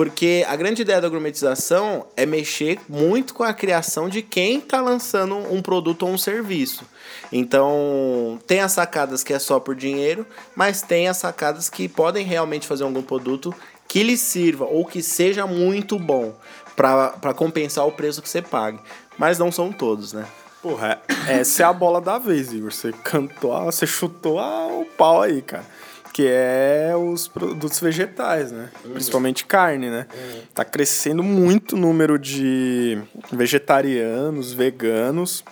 [0.00, 4.80] Porque a grande ideia da gourmetização é mexer muito com a criação de quem está
[4.80, 6.86] lançando um produto ou um serviço.
[7.30, 12.24] Então, tem as sacadas que é só por dinheiro, mas tem as sacadas que podem
[12.24, 13.54] realmente fazer algum produto
[13.86, 16.34] que lhe sirva ou que seja muito bom
[16.74, 18.80] para compensar o preço que você pague.
[19.18, 20.24] Mas não são todos, né?
[20.62, 22.72] Porra, essa é a bola da vez, Igor.
[22.72, 24.38] Você cantou, você chutou
[24.80, 25.66] o pau aí, cara
[26.12, 28.70] que é os produtos vegetais, né?
[28.84, 28.92] Uhum.
[28.92, 30.06] Principalmente carne, né?
[30.12, 30.40] Uhum.
[30.54, 33.00] Tá crescendo muito o número de
[33.32, 35.44] vegetarianos, veganos.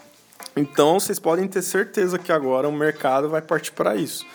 [0.56, 4.26] Então vocês podem ter certeza que agora o mercado vai partir para isso.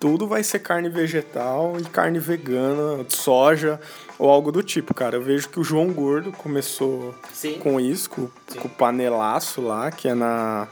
[0.00, 3.80] Tudo vai ser carne vegetal e carne vegana, soja
[4.16, 5.16] ou algo do tipo, cara.
[5.16, 7.58] Eu vejo que o João Gordo começou Sim.
[7.58, 8.28] com isso, com,
[8.60, 10.68] com o panelaço lá, que é na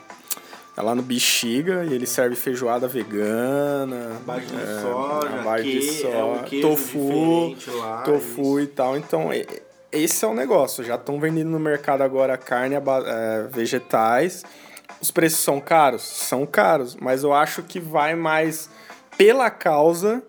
[0.76, 4.20] é lá no Bexiga e ele serve feijoada vegana.
[4.26, 8.96] Base de é, soja, que, de soja, é um tofu, lá, tofu e tal.
[8.96, 9.30] Então,
[9.90, 10.84] esse é o negócio.
[10.84, 14.44] Já estão vendendo no mercado agora carne, é, vegetais.
[15.00, 16.02] Os preços são caros?
[16.02, 18.68] São caros, mas eu acho que vai mais
[19.16, 20.22] pela causa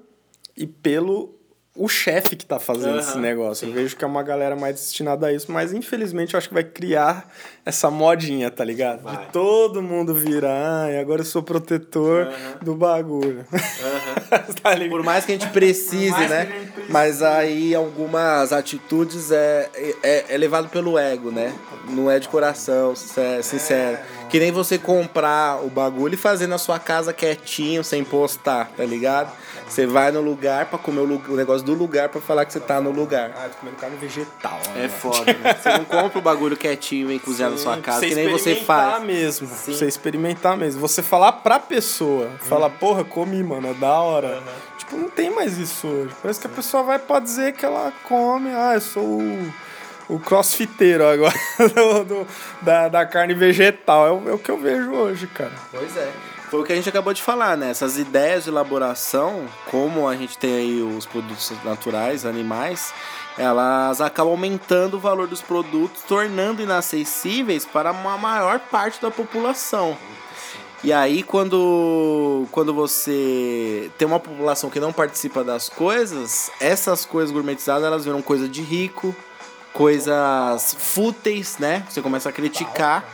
[0.56, 1.37] e pelo
[1.78, 3.66] o chefe que tá fazendo uhum, esse negócio.
[3.66, 3.72] Sim.
[3.72, 6.54] Eu vejo que é uma galera mais destinada a isso, mas infelizmente eu acho que
[6.54, 7.30] vai criar
[7.64, 9.04] essa modinha, tá ligado?
[9.04, 9.18] Vai.
[9.18, 12.66] De todo mundo virar, e agora eu sou protetor uhum.
[12.66, 13.46] do bagulho.
[13.52, 14.54] Uhum.
[14.62, 16.46] tá Por mais que a gente precise, né?
[16.46, 16.92] Gente precise.
[16.92, 19.70] Mas aí algumas atitudes é,
[20.02, 21.54] é, é, levado pelo ego, né?
[21.90, 23.98] Não é de coração, sincero.
[23.98, 28.70] É, que nem você comprar o bagulho e fazer na sua casa quietinho, sem postar,
[28.76, 29.32] tá ligado?
[29.68, 32.80] Você vai no lugar pra comer o, negócio do lugar pra falar que você tá
[32.80, 33.32] no lugar.
[33.36, 34.60] Ah, tô comendo carne vegetal.
[34.74, 34.86] Né?
[34.86, 35.54] É foda, né?
[35.54, 38.56] Você não compra o bagulho quietinho e vem cozinhar na sua casa, que nem você
[38.56, 39.04] faz.
[39.04, 39.48] mesmo.
[39.48, 39.74] Sim.
[39.74, 40.80] Você experimentar mesmo.
[40.80, 42.38] Você falar pra pessoa, hum.
[42.40, 44.38] falar, porra, comi, mano, é da hora.
[44.38, 44.78] Uhum.
[44.78, 46.16] Tipo, não tem mais isso hoje.
[46.22, 49.54] Parece que a pessoa vai pra dizer que ela come, ah, eu sou o
[50.10, 51.36] o crossfiteiro agora
[51.76, 52.28] do, do,
[52.62, 54.08] da, da carne vegetal.
[54.08, 55.54] É o, é o que eu vejo hoje, cara.
[55.72, 56.12] Pois é.
[56.50, 57.70] Foi o que a gente acabou de falar, né?
[57.70, 62.94] Essas ideias de elaboração, como a gente tem aí os produtos naturais, animais,
[63.38, 69.98] elas acabam aumentando o valor dos produtos, tornando inacessíveis para uma maior parte da população.
[70.84, 77.32] E aí, quando, quando você tem uma população que não participa das coisas, essas coisas
[77.32, 79.14] gourmetizadas elas viram coisa de rico,
[79.78, 81.84] coisas fúteis, né?
[81.88, 83.06] Você começa a criticar.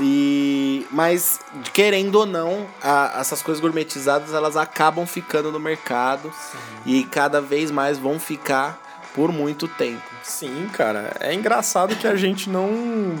[0.00, 1.38] E mas
[1.72, 6.58] querendo ou não, a, essas coisas gourmetizadas elas acabam ficando no mercado Sim.
[6.84, 8.82] e cada vez mais vão ficar
[9.14, 10.02] por muito tempo.
[10.24, 11.16] Sim, cara.
[11.20, 12.68] É engraçado que a gente não,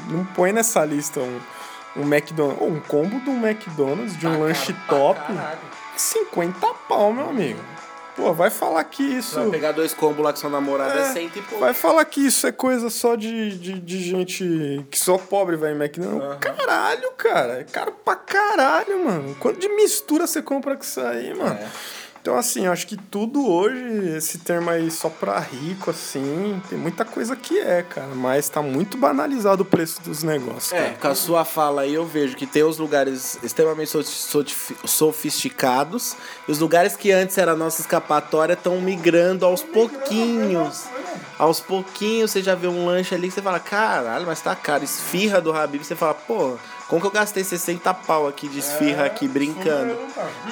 [0.08, 1.40] não põe nessa lista um,
[1.96, 5.20] um McDonald's, um combo um McDonald's, de um tá lanche top.
[5.96, 7.60] 50 pau, meu amigo.
[8.16, 9.36] Pô, vai falar que isso.
[9.38, 11.58] Vai pegar dois combos lá que são namorados é, é cento e pouco.
[11.58, 15.72] Vai falar que isso é coisa só de, de, de gente que só pobre vai
[15.72, 16.32] em McDonald's.
[16.32, 16.38] Uhum.
[16.38, 17.60] Caralho, cara.
[17.60, 19.36] É caro pra caralho, mano.
[19.38, 21.58] Quanto de mistura você compra com isso aí, mano?
[21.60, 21.68] É.
[22.26, 27.04] Então, assim, acho que tudo hoje, esse termo aí só pra rico, assim, tem muita
[27.04, 28.16] coisa que é, cara.
[28.16, 30.72] Mas tá muito banalizado o preço dos negócios.
[30.72, 30.96] É, cara.
[30.96, 33.92] com a sua fala aí eu vejo que tem os lugares extremamente
[34.84, 36.16] sofisticados.
[36.48, 40.86] E os lugares que antes era nossa escapatória estão migrando aos pouquinhos.
[41.38, 44.82] Aos pouquinhos você já vê um lanche ali que você fala, caralho, mas tá caro.
[44.82, 46.58] Esfirra do Habib, você fala, pô
[46.88, 49.96] como que eu gastei 60 pau aqui de esfirra é, aqui brincando?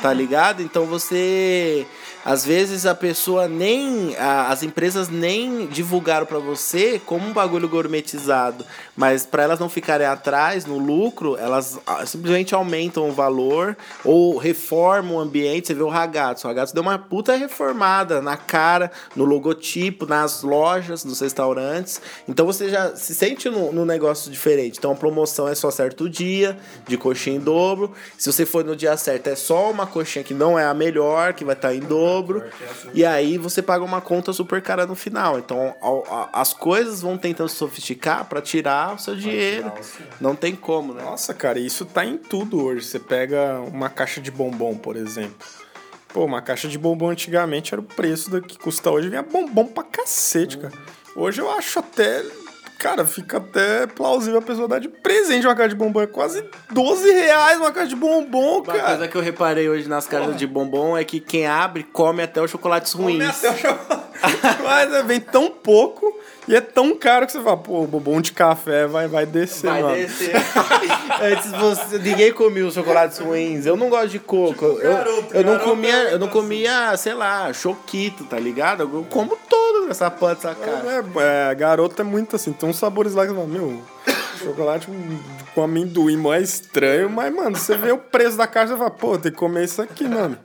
[0.03, 0.63] Tá ligado?
[0.63, 1.87] Então você.
[2.25, 4.17] Às vezes a pessoa nem.
[4.17, 8.65] A, as empresas nem divulgaram para você como um bagulho gourmetizado.
[8.97, 14.37] Mas para elas não ficarem atrás no lucro, elas ah, simplesmente aumentam o valor ou
[14.37, 15.69] reformam o ambiente.
[15.69, 16.47] Você vê o Ragazzo.
[16.47, 22.01] O Ragazzo deu uma puta reformada na cara, no logotipo, nas lojas, nos restaurantes.
[22.27, 24.79] Então você já se sente no, no negócio diferente.
[24.79, 26.24] Então a promoção é só certo dia
[26.87, 27.93] de coxinha em dobro.
[28.17, 31.35] Se você for no dia certo, é só uma coxinha que não é a melhor,
[31.35, 32.45] que vai estar tá em dobro.
[32.93, 35.39] E aí você paga uma conta super cara no final.
[35.39, 35.75] Então
[36.33, 39.73] as coisas vão tentando se sofisticar para tirar o seu dinheiro.
[40.21, 41.03] Não tem como, né?
[41.03, 42.87] Nossa, cara, isso tá em tudo hoje.
[42.87, 45.35] Você pega uma caixa de bombom, por exemplo.
[46.09, 49.09] Pô, uma caixa de bombom antigamente era o preço do que custa hoje.
[49.09, 50.73] Vinha bombom pra cacete, cara.
[51.17, 52.25] Hoje eu acho até
[52.79, 56.01] cara, fica até plausível a pessoa dar de presente uma caixa de bombom.
[56.03, 58.83] É quase 12 reais uma caixa de bombom, Uma cara.
[58.89, 62.41] coisa que eu reparei hoje nas caixas de bombom é que quem abre come até
[62.43, 63.19] os chocolates ruins.
[63.19, 64.05] Come até o chocolate.
[64.63, 66.15] Mas é, vem tão pouco
[66.47, 69.71] e é tão caro que você fala, pô, o bombom de café vai, vai descer,
[69.71, 69.95] Vai mano.
[69.97, 70.33] descer.
[71.23, 73.65] Antes você, ninguém comia os chocolates ruins.
[73.65, 74.65] Eu não gosto de coco.
[74.65, 76.37] eu, garoto, eu não comia, é eu não assim.
[76.37, 78.83] comia, sei lá, choquito, tá ligado?
[78.83, 81.05] Eu como todo nessa porra dessa cara.
[81.17, 82.53] É, é, garoto é muito assim.
[82.53, 83.83] Tem uns sabores lá que você fala, meu,
[84.43, 84.89] chocolate
[85.55, 88.91] com amendoim mó é estranho, mas, mano, você vê o preço da caixa e fala,
[88.91, 90.37] pô, tem que comer isso aqui, mano.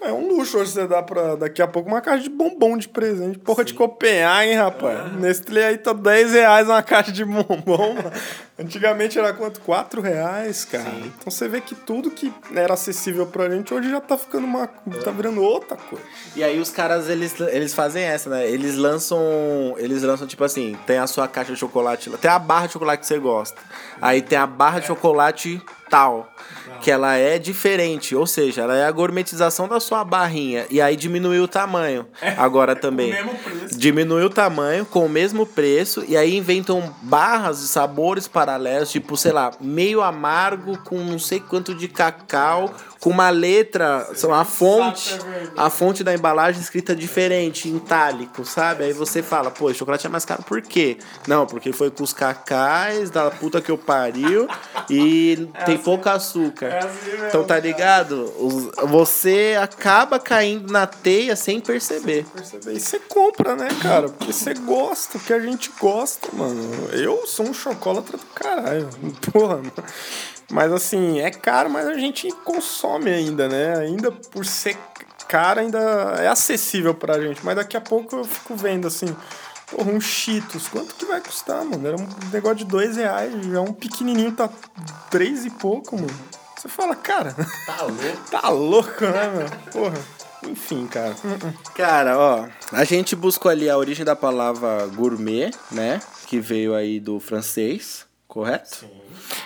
[0.00, 2.88] É um luxo hoje você dá pra daqui a pouco uma caixa de bombom de
[2.88, 3.38] presente.
[3.38, 5.12] Porra de Copenhague, rapaz.
[5.14, 7.96] Nestlé aí tá 10 reais uma caixa de bombom.
[8.58, 9.60] Antigamente era quanto?
[9.60, 10.90] 4 reais, cara.
[11.04, 14.66] Então você vê que tudo que era acessível pra gente hoje já tá ficando uma.
[14.66, 16.04] tá virando outra coisa.
[16.34, 18.48] E aí os caras, eles, eles fazem essa, né?
[18.48, 19.20] Eles lançam.
[19.78, 22.10] Eles lançam, tipo assim, tem a sua caixa de chocolate.
[22.18, 23.60] Tem a barra de chocolate que você gosta.
[24.00, 26.32] Aí tem a barra de chocolate tal.
[26.80, 28.14] Que ela é diferente.
[28.14, 30.66] Ou seja, ela é a gourmetização da sua barrinha.
[30.70, 32.06] E aí diminuiu o tamanho.
[32.36, 33.12] Agora também.
[33.12, 33.78] mesmo preço.
[33.78, 36.04] Diminui o tamanho com o mesmo preço.
[36.06, 38.90] E aí inventam barras de sabores paralelos.
[38.90, 42.72] Tipo, sei lá, meio amargo com não sei quanto de cacau.
[43.00, 45.16] Com uma letra, sei lá, a fonte,
[45.56, 48.82] a fonte da embalagem escrita diferente, em itálico, sabe?
[48.82, 50.98] Aí você fala, pô, chocolate é mais caro por quê?
[51.26, 54.48] Não, porque foi com os cacais da puta que eu pariu
[54.90, 56.67] e tem pouco açúcar.
[56.76, 58.32] Assim mesmo, então tá ligado?
[58.88, 62.24] Você acaba caindo na teia sem perceber.
[62.34, 62.72] perceber.
[62.72, 64.08] E você compra, né, cara?
[64.08, 66.60] Porque você gosta, porque a gente gosta, mano.
[66.92, 68.88] Eu sou um chocolatra do caralho.
[69.32, 69.72] Porra, mano.
[70.50, 73.76] Mas assim, é caro, mas a gente consome ainda, né?
[73.78, 74.76] Ainda por ser
[75.28, 75.78] caro, ainda
[76.18, 77.44] é acessível pra gente.
[77.44, 79.14] Mas daqui a pouco eu fico vendo assim.
[79.70, 81.86] Porra, um Cheetos, quanto que vai custar, mano?
[81.86, 84.48] Era um negócio de dois reais, já um pequenininho tá
[85.10, 86.08] três e pouco, mano.
[86.58, 87.34] Você fala, cara,
[87.66, 88.18] Tá louco?
[88.30, 89.50] tá louco, né, mano?
[89.72, 89.98] Porra.
[90.42, 91.14] Enfim, cara.
[91.74, 96.00] Cara, ó, a gente buscou ali a origem da palavra gourmet, né?
[96.26, 98.86] Que veio aí do francês, correto?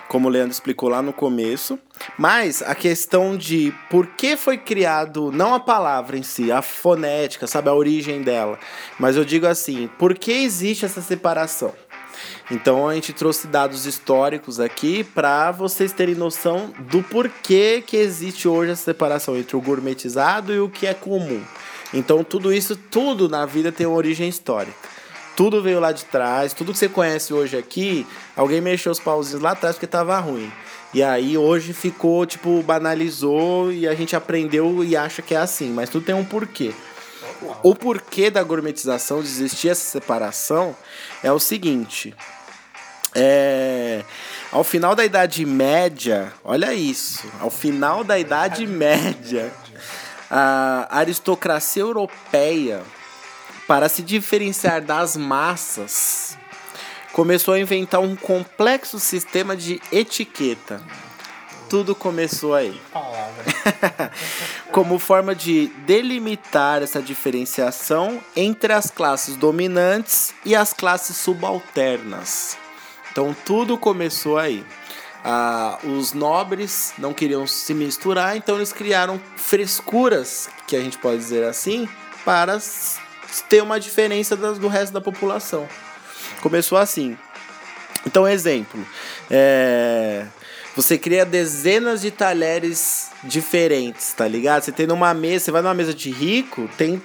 [0.08, 1.78] Como o Leandro explicou lá no começo.
[2.18, 7.46] Mas a questão de por que foi criado, não a palavra em si, a fonética,
[7.46, 8.58] sabe, a origem dela.
[8.98, 11.72] Mas eu digo assim, por que existe essa separação?
[12.50, 18.46] Então a gente trouxe dados históricos aqui para vocês terem noção do porquê que existe
[18.48, 21.42] hoje essa separação entre o gourmetizado e o que é comum.
[21.94, 24.76] Então tudo isso, tudo na vida tem uma origem histórica.
[25.36, 28.06] Tudo veio lá de trás, tudo que você conhece hoje aqui,
[28.36, 30.52] alguém mexeu os pauzinhos lá atrás porque tava ruim.
[30.92, 35.70] E aí hoje ficou, tipo, banalizou e a gente aprendeu e acha que é assim,
[35.70, 36.74] mas tudo tem um porquê.
[37.62, 40.76] O porquê da gourmetização, de existir essa separação,
[41.22, 42.14] é o seguinte.
[43.14, 44.04] É,
[44.50, 49.52] ao final da Idade Média, olha isso, ao final da Idade Média,
[50.30, 52.82] a aristocracia europeia,
[53.66, 56.36] para se diferenciar das massas,
[57.12, 60.82] começou a inventar um complexo sistema de etiqueta.
[61.68, 62.80] Tudo começou aí.
[64.72, 72.56] Como forma de delimitar essa diferenciação entre as classes dominantes e as classes subalternas.
[73.10, 74.64] Então tudo começou aí.
[75.24, 81.18] Ah, os nobres não queriam se misturar, então eles criaram frescuras, que a gente pode
[81.18, 81.88] dizer assim,
[82.24, 82.58] para
[83.48, 85.68] ter uma diferença do resto da população.
[86.40, 87.16] Começou assim.
[88.04, 88.84] Então, exemplo,
[89.30, 90.26] é,
[90.74, 94.62] você cria dezenas de talheres diferentes, tá ligado?
[94.62, 97.00] Você tem numa mesa, você vai numa mesa de rico, tem,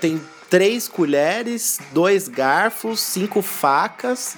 [0.00, 4.36] tem três colheres, dois garfos, cinco facas,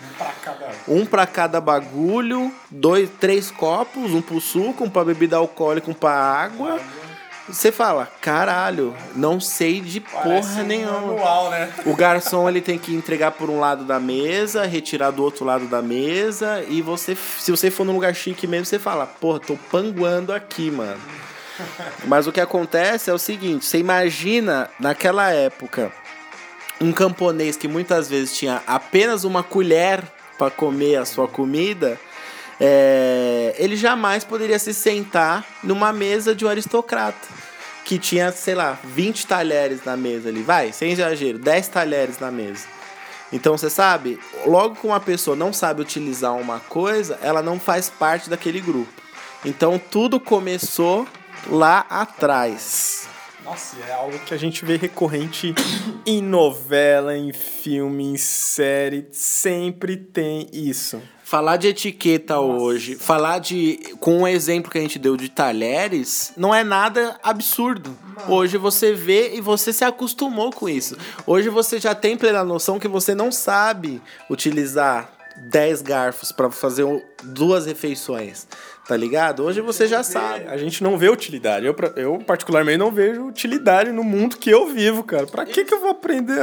[0.86, 5.94] um pra cada bagulho, dois, três copos, um pro suco, um pra bebida alcoólica, um
[5.94, 6.80] pra água.
[7.48, 11.00] Você fala, caralho, não sei de porra nenhuma.
[11.00, 11.72] Manual, né?
[11.86, 15.66] O garçom ele tem que entregar por um lado da mesa, retirar do outro lado
[15.66, 19.56] da mesa e você, se você for num lugar chique mesmo, você fala, porra, tô
[19.70, 21.00] panguando aqui, mano.
[22.04, 25.90] Mas o que acontece é o seguinte, você imagina naquela época
[26.80, 30.04] um camponês que muitas vezes tinha apenas uma colher
[30.38, 31.98] para comer a sua comida,
[32.60, 37.28] é, ele jamais poderia se sentar numa mesa de um aristocrata.
[37.84, 40.42] Que tinha, sei lá, 20 talheres na mesa ali.
[40.42, 42.66] Vai, sem exagero, 10 talheres na mesa.
[43.32, 47.90] Então você sabe, logo que uma pessoa não sabe utilizar uma coisa, ela não faz
[47.90, 48.92] parte daquele grupo.
[49.44, 51.06] Então tudo começou
[51.46, 52.97] lá atrás.
[53.48, 55.54] Nossa, é algo que a gente vê recorrente
[56.04, 59.08] em novela, em filme, em série.
[59.10, 61.00] Sempre tem isso.
[61.24, 62.62] Falar de etiqueta Nossa.
[62.62, 63.80] hoje, falar de.
[64.00, 67.96] Com o um exemplo que a gente deu de talheres, não é nada absurdo.
[68.18, 68.34] Não.
[68.34, 70.94] Hoje você vê e você se acostumou com isso.
[71.26, 76.84] Hoje você já tem plena noção que você não sabe utilizar 10 garfos para fazer
[77.22, 78.46] duas refeições.
[78.88, 79.44] Tá ligado?
[79.44, 80.46] Hoje você já sabe.
[80.48, 81.66] A gente não vê utilidade.
[81.66, 85.26] Eu, eu, particularmente, não vejo utilidade no mundo que eu vivo, cara.
[85.26, 86.40] Pra que, que eu vou aprender,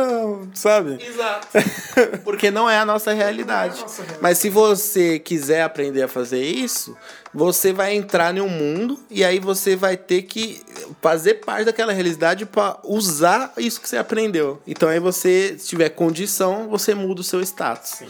[0.54, 1.04] sabe?
[1.04, 1.48] Exato.
[2.24, 3.78] Porque não é a nossa realidade.
[3.78, 4.22] É a nossa realidade.
[4.22, 6.96] Mas se você quiser aprender a fazer isso,
[7.34, 10.62] você vai entrar em um mundo e aí você vai ter que
[11.02, 14.62] fazer parte daquela realidade para usar isso que você aprendeu.
[14.68, 17.90] Então aí você, se tiver condição, você muda o seu status.
[17.90, 18.08] Sim.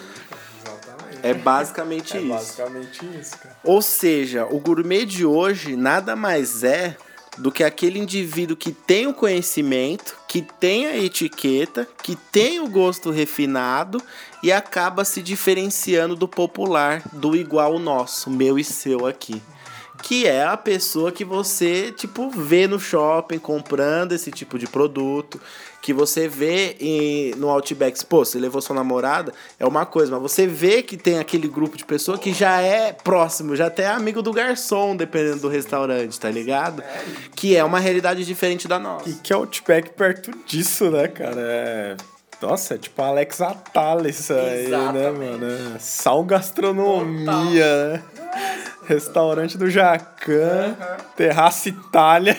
[1.25, 2.31] É basicamente é isso.
[2.31, 3.55] É basicamente isso, cara.
[3.63, 6.95] Ou seja, o gourmet de hoje nada mais é
[7.37, 12.69] do que aquele indivíduo que tem o conhecimento, que tem a etiqueta, que tem o
[12.69, 14.01] gosto refinado
[14.41, 19.41] e acaba se diferenciando do popular, do igual nosso, meu e seu aqui
[20.01, 25.39] que é a pessoa que você, tipo, vê no shopping comprando esse tipo de produto,
[25.81, 30.21] que você vê em, no Outback, pô, você levou sua namorada, é uma coisa, mas
[30.21, 33.87] você vê que tem aquele grupo de pessoa que já é próximo, já até é
[33.89, 36.83] amigo do garçom, dependendo do restaurante, tá ligado?
[37.35, 39.07] Que é uma realidade diferente da nossa.
[39.07, 41.39] E que é Outback perto disso, né, cara?
[41.39, 41.97] É...
[42.41, 45.75] Nossa, é tipo Alex Atales aí, né, mano?
[45.75, 48.24] É sal gastronomia, Total.
[48.24, 48.24] né?
[48.85, 51.05] Restaurante do Jacan, uhum.
[51.15, 52.37] Terraça Itália.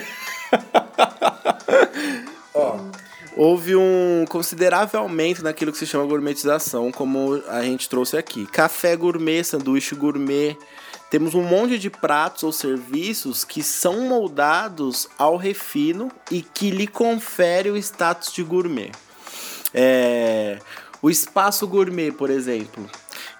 [2.55, 2.78] Ó,
[3.36, 8.47] houve um considerável aumento naquilo que se chama gourmetização, como a gente trouxe aqui.
[8.47, 10.57] Café gourmet, sanduíche gourmet.
[11.11, 16.86] Temos um monte de pratos ou serviços que são moldados ao refino e que lhe
[16.86, 18.90] confere o status de gourmet.
[19.72, 20.59] É,
[21.01, 22.88] o espaço gourmet, por exemplo,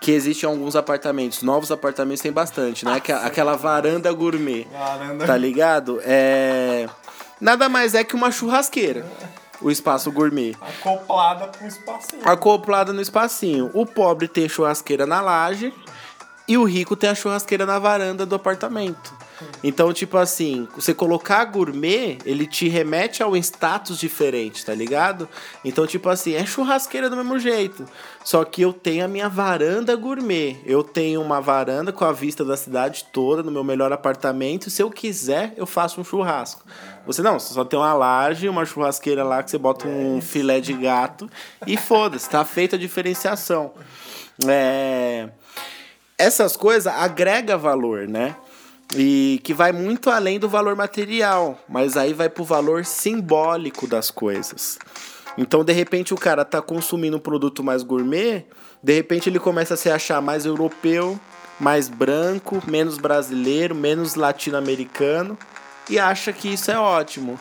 [0.07, 1.43] que existe em alguns apartamentos.
[1.43, 2.95] Novos apartamentos tem bastante, né?
[2.95, 4.65] Aquela, aquela varanda gourmet.
[4.73, 5.27] Varanda.
[5.27, 6.01] Tá ligado?
[6.05, 6.89] É.
[7.41, 9.05] Nada mais é que uma churrasqueira.
[9.61, 10.55] O espaço gourmet.
[10.61, 12.23] Acoplada com o espacinho.
[12.25, 13.69] Acoplada no espacinho.
[13.75, 15.75] O pobre tem churrasqueira na laje
[16.47, 19.13] e o rico tem a churrasqueira na varanda do apartamento.
[19.63, 25.29] Então, tipo assim, você colocar gourmet, ele te remete a um status diferente, tá ligado?
[25.65, 27.85] Então, tipo assim, é churrasqueira do mesmo jeito.
[28.25, 30.61] Só que eu tenho a minha varanda gourmet.
[30.65, 34.71] Eu tenho uma varanda com a vista da cidade toda, no meu melhor apartamento.
[34.71, 36.63] Se eu quiser, eu faço um churrasco.
[37.07, 40.61] Você não, você só tem uma laje, uma churrasqueira lá que você bota um filé
[40.61, 41.31] de gato
[41.67, 43.73] e foda-se, tá feita a diferenciação.
[44.47, 45.29] É...
[46.19, 48.35] Essas coisas agrega valor, né?
[48.95, 54.11] E que vai muito além do valor material, mas aí vai pro valor simbólico das
[54.11, 54.79] coisas.
[55.37, 58.47] Então, de repente, o cara tá consumindo um produto mais gourmet,
[58.83, 61.19] de repente ele começa a se achar mais europeu,
[61.59, 65.37] mais branco, menos brasileiro, menos latino-americano
[65.89, 67.39] e acha que isso é ótimo.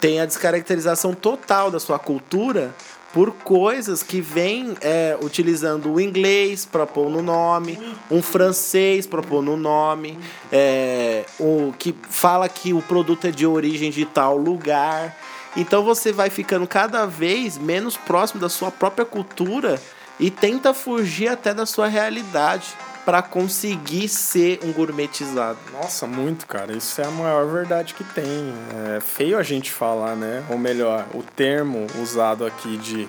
[0.00, 2.74] Tem a descaracterização total da sua cultura
[3.14, 7.78] por coisas que vêm é, utilizando o inglês para pôr no nome,
[8.10, 10.18] um francês para pôr no nome,
[10.50, 15.16] é, o que fala que o produto é de origem de tal lugar.
[15.56, 19.80] Então você vai ficando cada vez menos próximo da sua própria cultura
[20.18, 22.66] e tenta fugir até da sua realidade
[23.04, 25.58] para conseguir ser um gourmetizado.
[25.72, 26.72] Nossa, muito, cara.
[26.72, 28.54] Isso é a maior verdade que tem.
[28.96, 30.44] É feio a gente falar, né?
[30.48, 33.06] Ou melhor, o termo usado aqui de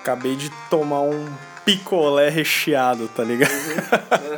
[0.00, 1.26] acabei de tomar um
[1.64, 3.50] picolé recheado, tá ligado?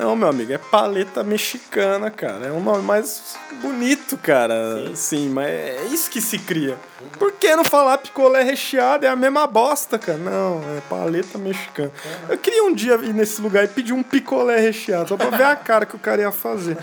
[0.00, 2.46] Não, meu amigo, é paleta mexicana, cara.
[2.46, 4.86] É um nome mais bonito, cara.
[4.94, 6.78] Sim, Sim mas é isso que se cria.
[7.18, 9.04] Por que não falar picolé recheado?
[9.04, 10.16] É a mesma bosta, cara.
[10.16, 11.92] Não, é paleta mexicana.
[12.30, 15.44] Eu queria um dia ir nesse lugar e pedir um picolé recheado, só pra ver
[15.44, 16.78] a cara que o cara ia fazer.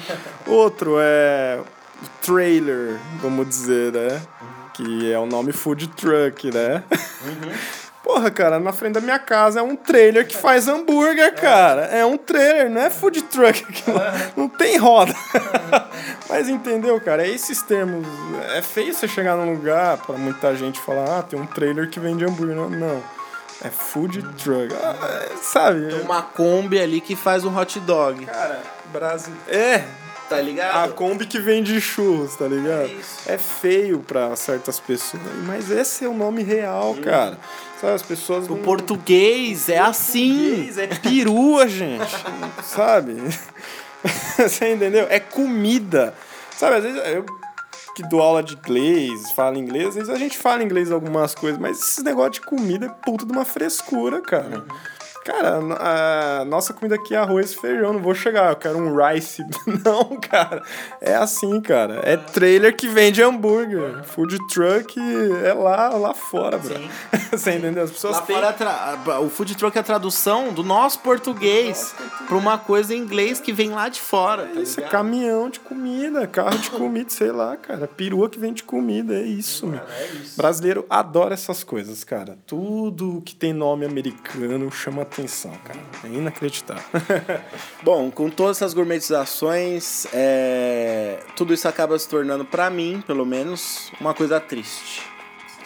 [0.45, 1.59] Outro é
[2.22, 4.22] trailer, vamos dizer, né?
[4.76, 6.84] Que é o nome food truck, né?
[7.26, 7.51] Uhum.
[8.08, 11.82] Porra, cara, na frente da minha casa é um trailer que faz hambúrguer, cara.
[11.88, 13.66] É um trailer, não é food truck.
[14.38, 15.14] Não tem roda.
[16.30, 17.28] Mas entendeu, cara?
[17.28, 18.08] É esses termos.
[18.55, 21.99] É feio você chegar num lugar pra muita gente falar, ah, tem um trailer que
[21.99, 22.55] vende hambúrguer.
[22.55, 23.03] Não, não.
[23.62, 24.74] É food truck.
[24.82, 25.88] Ah, é, sabe?
[25.88, 28.26] Tem uma Kombi ali que faz um hot dog.
[28.26, 28.62] Cara,
[28.93, 29.34] Brasil.
[29.49, 29.84] É,
[30.30, 30.86] tá ligado?
[30.86, 32.89] A Kombi que vende churros, tá ligado?
[33.26, 37.01] É, é, feio pra certas pessoas, mas esse é o nome real, hum.
[37.01, 37.38] cara.
[37.80, 38.48] Sabe, as pessoas.
[38.48, 38.64] O não...
[38.64, 40.66] português é assim.
[40.66, 42.16] Português é perua, gente.
[42.64, 43.16] sabe?
[44.38, 45.08] Você entendeu?
[45.10, 46.14] É comida.
[46.52, 47.26] Sabe, às vezes eu
[47.96, 51.60] que dou aula de inglês, fala inglês, às vezes a gente fala inglês algumas coisas,
[51.60, 54.60] mas esse negócio de comida é puta de uma frescura, cara.
[54.60, 54.66] Uhum.
[55.28, 55.60] Cara,
[56.40, 57.92] a nossa comida aqui é arroz e feijão.
[57.92, 59.44] Não vou chegar, eu quero um rice.
[59.84, 60.64] Não, cara.
[61.02, 62.00] É assim, cara.
[62.06, 64.06] É trailer que vende hambúrguer.
[64.06, 64.98] Food truck
[65.44, 66.76] é lá, lá fora, bro.
[67.30, 67.84] Você entendeu?
[67.84, 68.36] As pessoas lá têm...
[68.38, 69.20] fora tra...
[69.20, 71.94] O food truck é a tradução do nosso português
[72.26, 74.44] para uma coisa em inglês que vem lá de fora.
[74.46, 77.86] Tá é isso, é caminhão de comida, carro de comida, sei lá, cara.
[77.86, 79.82] Perua que vende comida, é isso, meu.
[79.82, 80.38] É isso.
[80.38, 82.38] Brasileiro adora essas coisas, cara.
[82.48, 85.80] Tudo que tem nome americano chama atenção, cara.
[86.03, 86.84] É inacreditável.
[87.82, 91.20] Bom, com todas essas gourmetizações, é...
[91.36, 95.01] tudo isso acaba se tornando, para mim, pelo menos, uma coisa triste.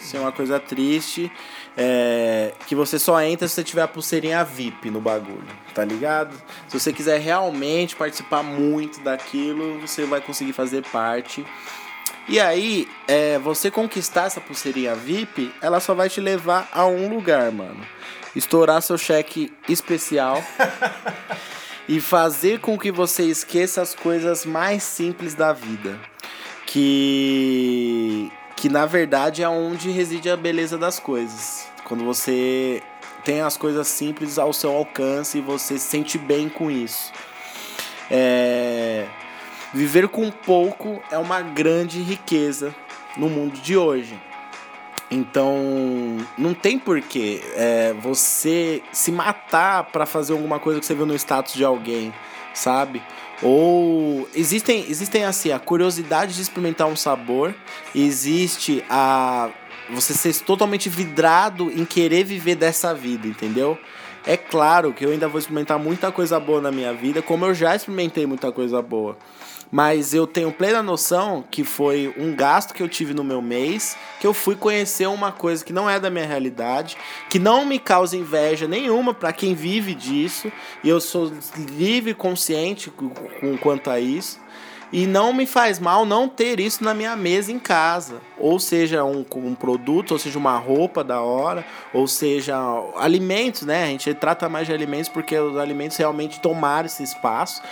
[0.00, 1.30] Isso é uma coisa triste.
[1.76, 2.52] É...
[2.66, 6.34] que você só entra se você tiver a pulseirinha VIP no bagulho, tá ligado?
[6.68, 11.44] Se você quiser realmente participar muito daquilo, você vai conseguir fazer parte.
[12.28, 17.12] E aí, é, você conquistar essa pulseirinha VIP, ela só vai te levar a um
[17.12, 17.84] lugar, mano
[18.34, 20.42] estourar seu cheque especial
[21.88, 25.98] e fazer com que você esqueça as coisas mais simples da vida.
[26.66, 31.66] Que que na verdade é onde reside a beleza das coisas.
[31.84, 32.80] Quando você
[33.24, 37.12] tem as coisas simples ao seu alcance e você se sente bem com isso.
[38.10, 39.06] É...
[39.74, 42.74] Viver com pouco é uma grande riqueza
[43.16, 44.16] no mundo de hoje.
[45.12, 51.04] Então, não tem porquê é, você se matar para fazer alguma coisa que você viu
[51.04, 52.14] no status de alguém,
[52.54, 53.02] sabe?
[53.42, 57.54] Ou existem, existem assim, a curiosidade de experimentar um sabor,
[57.94, 59.50] existe a
[59.90, 63.78] você ser totalmente vidrado em querer viver dessa vida, entendeu?
[64.24, 67.52] É claro que eu ainda vou experimentar muita coisa boa na minha vida, como eu
[67.52, 69.18] já experimentei muita coisa boa
[69.72, 73.96] mas eu tenho plena noção que foi um gasto que eu tive no meu mês,
[74.20, 76.94] que eu fui conhecer uma coisa que não é da minha realidade,
[77.30, 80.52] que não me causa inveja nenhuma para quem vive disso,
[80.84, 81.32] e eu sou
[81.70, 84.38] livre e consciente com quanto a isso.
[84.92, 88.20] E não me faz mal não ter isso na minha mesa em casa.
[88.36, 91.64] Ou seja, um, um produto, ou seja, uma roupa da hora,
[91.94, 92.54] ou seja,
[92.96, 93.84] alimentos, né?
[93.84, 97.62] A gente trata mais de alimentos porque os alimentos realmente tomaram esse espaço.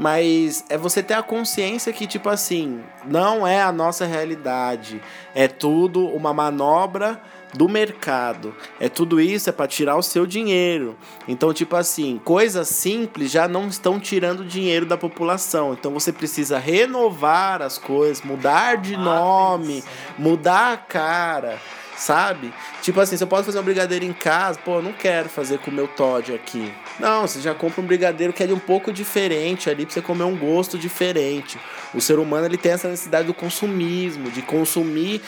[0.00, 4.98] Mas é você ter a consciência que, tipo assim, não é a nossa realidade.
[5.34, 7.20] É tudo uma manobra
[7.52, 8.54] do mercado.
[8.80, 10.96] É tudo isso é para tirar o seu dinheiro.
[11.28, 15.74] Então, tipo assim, coisas simples já não estão tirando dinheiro da população.
[15.74, 19.84] Então você precisa renovar as coisas, mudar de nome,
[20.16, 21.58] mudar a cara
[22.00, 22.52] sabe?
[22.80, 25.70] Tipo assim, você pode fazer um brigadeiro em casa, pô, eu não quero fazer com
[25.70, 26.72] o meu Todd aqui.
[26.98, 30.24] Não, você já compra um brigadeiro que é um pouco diferente ali pra você comer
[30.24, 31.58] um gosto diferente.
[31.94, 35.20] O ser humano ele tem essa necessidade do consumismo, de consumir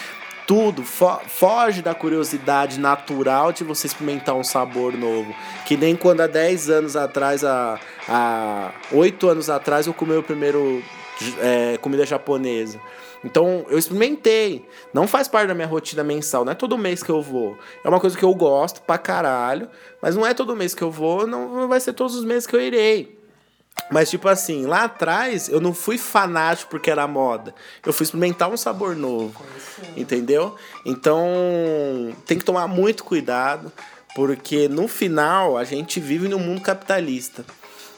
[0.46, 5.34] tudo, fo foge da curiosidade natural de você experimentar um sabor novo.
[5.66, 10.22] Que nem quando há 10 anos atrás, há, há 8 anos atrás, eu comi o
[10.22, 10.82] primeiro
[11.40, 12.80] é, comida japonesa.
[13.24, 14.66] Então eu experimentei.
[14.92, 16.44] Não faz parte da minha rotina mensal.
[16.44, 17.56] Não é todo mês que eu vou.
[17.84, 19.68] É uma coisa que eu gosto pra caralho.
[20.00, 21.26] Mas não é todo mês que eu vou.
[21.26, 23.18] Não vai ser todos os meses que eu irei.
[23.90, 27.54] Mas, tipo assim, lá atrás eu não fui fanático porque era moda.
[27.84, 29.40] Eu fui experimentar um sabor novo.
[29.96, 30.56] Entendeu?
[30.84, 31.24] Então
[32.26, 33.72] tem que tomar muito cuidado.
[34.14, 37.44] Porque no final a gente vive num mundo capitalista.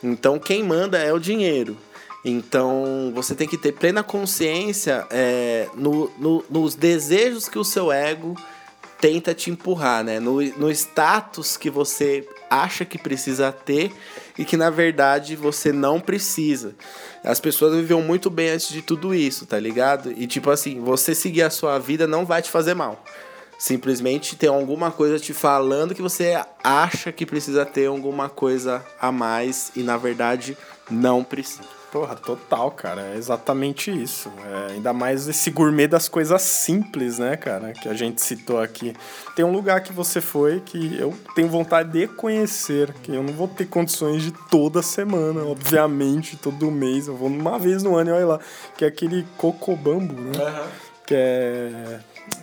[0.03, 1.77] Então quem manda é o dinheiro.
[2.25, 7.93] Então você tem que ter plena consciência é, no, no, nos desejos que o seu
[7.93, 8.35] ego
[8.99, 10.19] tenta te empurrar, né?
[10.19, 13.93] No, no status que você acha que precisa ter
[14.39, 16.75] e que na verdade você não precisa.
[17.23, 20.11] As pessoas viviam muito bem antes de tudo isso, tá ligado?
[20.17, 23.05] E tipo assim, você seguir a sua vida não vai te fazer mal.
[23.59, 29.13] Simplesmente tem alguma coisa te falando que você acha que precisa ter alguma coisa a
[29.13, 30.57] mais e na verdade
[30.91, 31.74] não precisa.
[31.95, 33.03] Porra, total, cara.
[33.15, 34.29] É exatamente isso.
[34.45, 37.73] É, ainda mais esse gourmet das coisas simples, né, cara?
[37.73, 38.97] Que a gente citou aqui.
[39.37, 43.33] Tem um lugar que você foi que eu tenho vontade de conhecer, que eu não
[43.33, 47.07] vou ter condições de toda semana, obviamente, todo mês.
[47.07, 48.41] Eu vou uma vez no ano e olha lá.
[48.77, 50.33] Que é aquele cocobambo, né?
[50.37, 50.69] Uhum.
[51.07, 52.01] Que é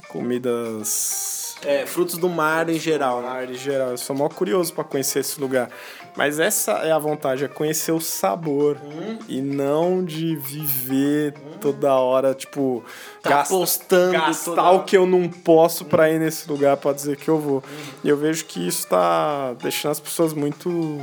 [0.08, 1.58] comidas.
[1.62, 3.22] É, frutos do mar em geral.
[3.22, 3.28] Né?
[3.28, 3.90] Mar em geral.
[3.90, 5.70] Eu sou mó curioso para conhecer esse lugar.
[6.16, 8.78] Mas essa é a vontade, é conhecer o sabor.
[8.84, 9.18] Hum.
[9.28, 11.58] E não de viver hum.
[11.60, 12.84] toda hora, tipo,
[13.22, 14.72] tá gasta, postando gastar toda...
[14.72, 17.58] o que eu não posso para ir nesse lugar para dizer que eu vou.
[17.60, 17.94] Hum.
[18.04, 21.00] E eu vejo que isso tá deixando as pessoas muito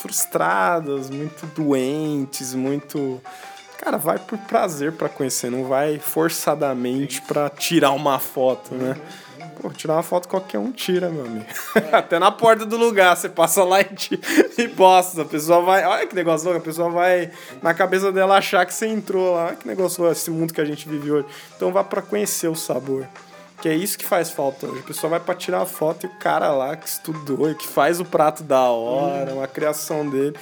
[0.00, 3.20] frustradas, muito doentes, muito
[3.78, 8.96] Cara, vai por prazer para conhecer, não vai forçadamente para tirar uma foto, né?
[9.60, 11.46] Pô, tirar uma foto qualquer um tira, meu amigo.
[11.92, 13.86] Até na porta do lugar, você passa lá e,
[14.58, 15.22] e posta.
[15.22, 15.84] A pessoa vai.
[15.84, 17.30] Olha que negócio louco, a pessoa vai
[17.62, 19.46] na cabeça dela achar que você entrou lá.
[19.46, 21.26] Olha que negócio louco, esse mundo que a gente vive hoje.
[21.56, 23.06] Então vá para conhecer o sabor.
[23.60, 24.80] Que é isso que faz falta hoje.
[24.80, 27.66] A pessoa vai para tirar a foto e o cara lá que estudou e que
[27.66, 30.36] faz o prato da hora, uma criação dele,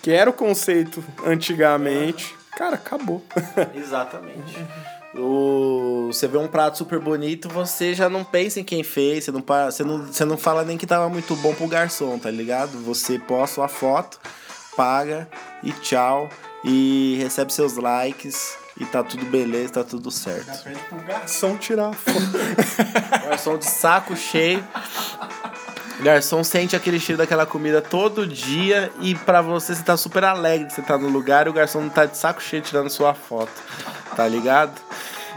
[0.00, 2.36] que era o conceito antigamente.
[2.56, 3.22] Cara, acabou.
[3.74, 4.64] Exatamente.
[5.14, 9.32] O, você vê um prato super bonito, você já não pensa em quem fez, você
[9.32, 12.78] não, você não, você não fala nem que tava muito bom pro garçom, tá ligado?
[12.84, 14.20] Você posta a foto,
[14.76, 15.28] paga
[15.64, 16.28] e tchau,
[16.64, 20.46] e recebe seus likes, e tá tudo beleza, tá tudo certo.
[20.46, 22.20] Já pede pro garçom tirar a foto.
[23.28, 24.64] garçom de saco cheio.
[26.02, 30.66] Garçom sente aquele cheiro daquela comida todo dia e para você você tá super alegre
[30.66, 33.14] que você tá no lugar e o garçom não tá de saco cheio tirando sua
[33.14, 33.52] foto.
[34.16, 34.80] Tá ligado?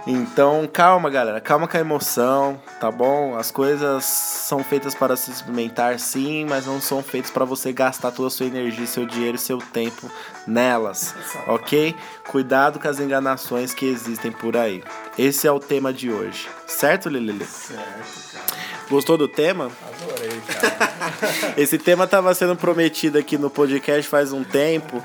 [0.05, 3.38] Então, calma, galera, calma com a emoção, tá bom?
[3.38, 8.11] As coisas são feitas para se experimentar, sim, mas não são feitas para você gastar
[8.11, 10.11] toda a sua energia, seu dinheiro e seu tempo
[10.45, 11.16] nelas,
[11.47, 11.95] ok?
[12.28, 14.84] Cuidado com as enganações que existem por aí.
[15.18, 17.45] Esse é o tema de hoje, certo, Lili?
[17.45, 18.43] Certo.
[18.89, 19.72] Gostou do tema?
[20.48, 21.54] Cara.
[21.58, 25.02] Esse tema estava sendo prometido aqui no podcast faz um tempo,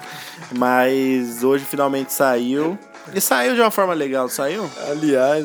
[0.57, 2.79] mas hoje finalmente saiu.
[3.15, 4.69] E saiu de uma forma legal, saiu?
[4.91, 5.45] Aliás,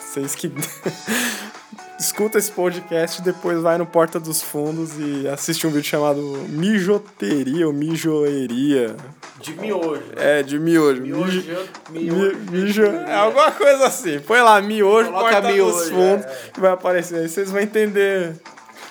[0.00, 0.52] vocês que
[1.98, 7.66] escuta esse podcast depois vai no Porta dos Fundos e assiste um vídeo chamado Mijoteria
[7.66, 8.94] ou Mijoeria.
[9.40, 10.00] De miojo.
[10.16, 10.38] Né?
[10.38, 11.02] É, de miojo.
[11.02, 11.44] Miojo.
[11.90, 12.36] Miojo.
[12.50, 14.18] mijo, é alguma coisa assim.
[14.20, 16.50] Põe lá, miojo, Coloca Porta miojo, dos Fundos, é.
[16.52, 17.16] que vai aparecer.
[17.16, 18.34] Aí vocês vão entender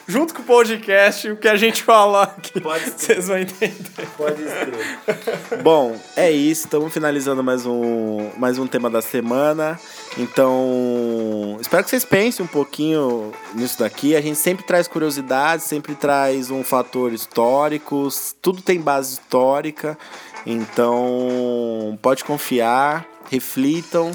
[0.07, 2.59] junto com o podcast, o que a gente falar aqui.
[2.59, 3.15] Pode ser.
[3.15, 4.07] Vocês vão entender.
[4.17, 5.61] Pode ser.
[5.63, 6.65] Bom, é isso.
[6.65, 9.79] Estamos finalizando mais um, mais um tema da semana.
[10.17, 14.15] Então, espero que vocês pensem um pouquinho nisso daqui.
[14.15, 18.07] A gente sempre traz curiosidades, sempre traz um fator histórico.
[18.41, 19.97] Tudo tem base histórica.
[20.45, 24.11] Então, pode confiar, reflitam,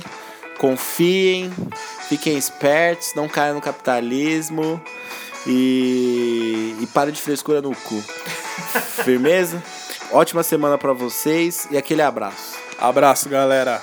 [0.58, 1.50] confiem,
[2.08, 4.80] fiquem espertos, não caiam no capitalismo.
[5.48, 8.02] E, e para de frescura no cu.
[9.02, 9.62] Firmeza?
[10.12, 12.56] Ótima semana para vocês e aquele abraço.
[12.78, 13.82] Abraço, galera.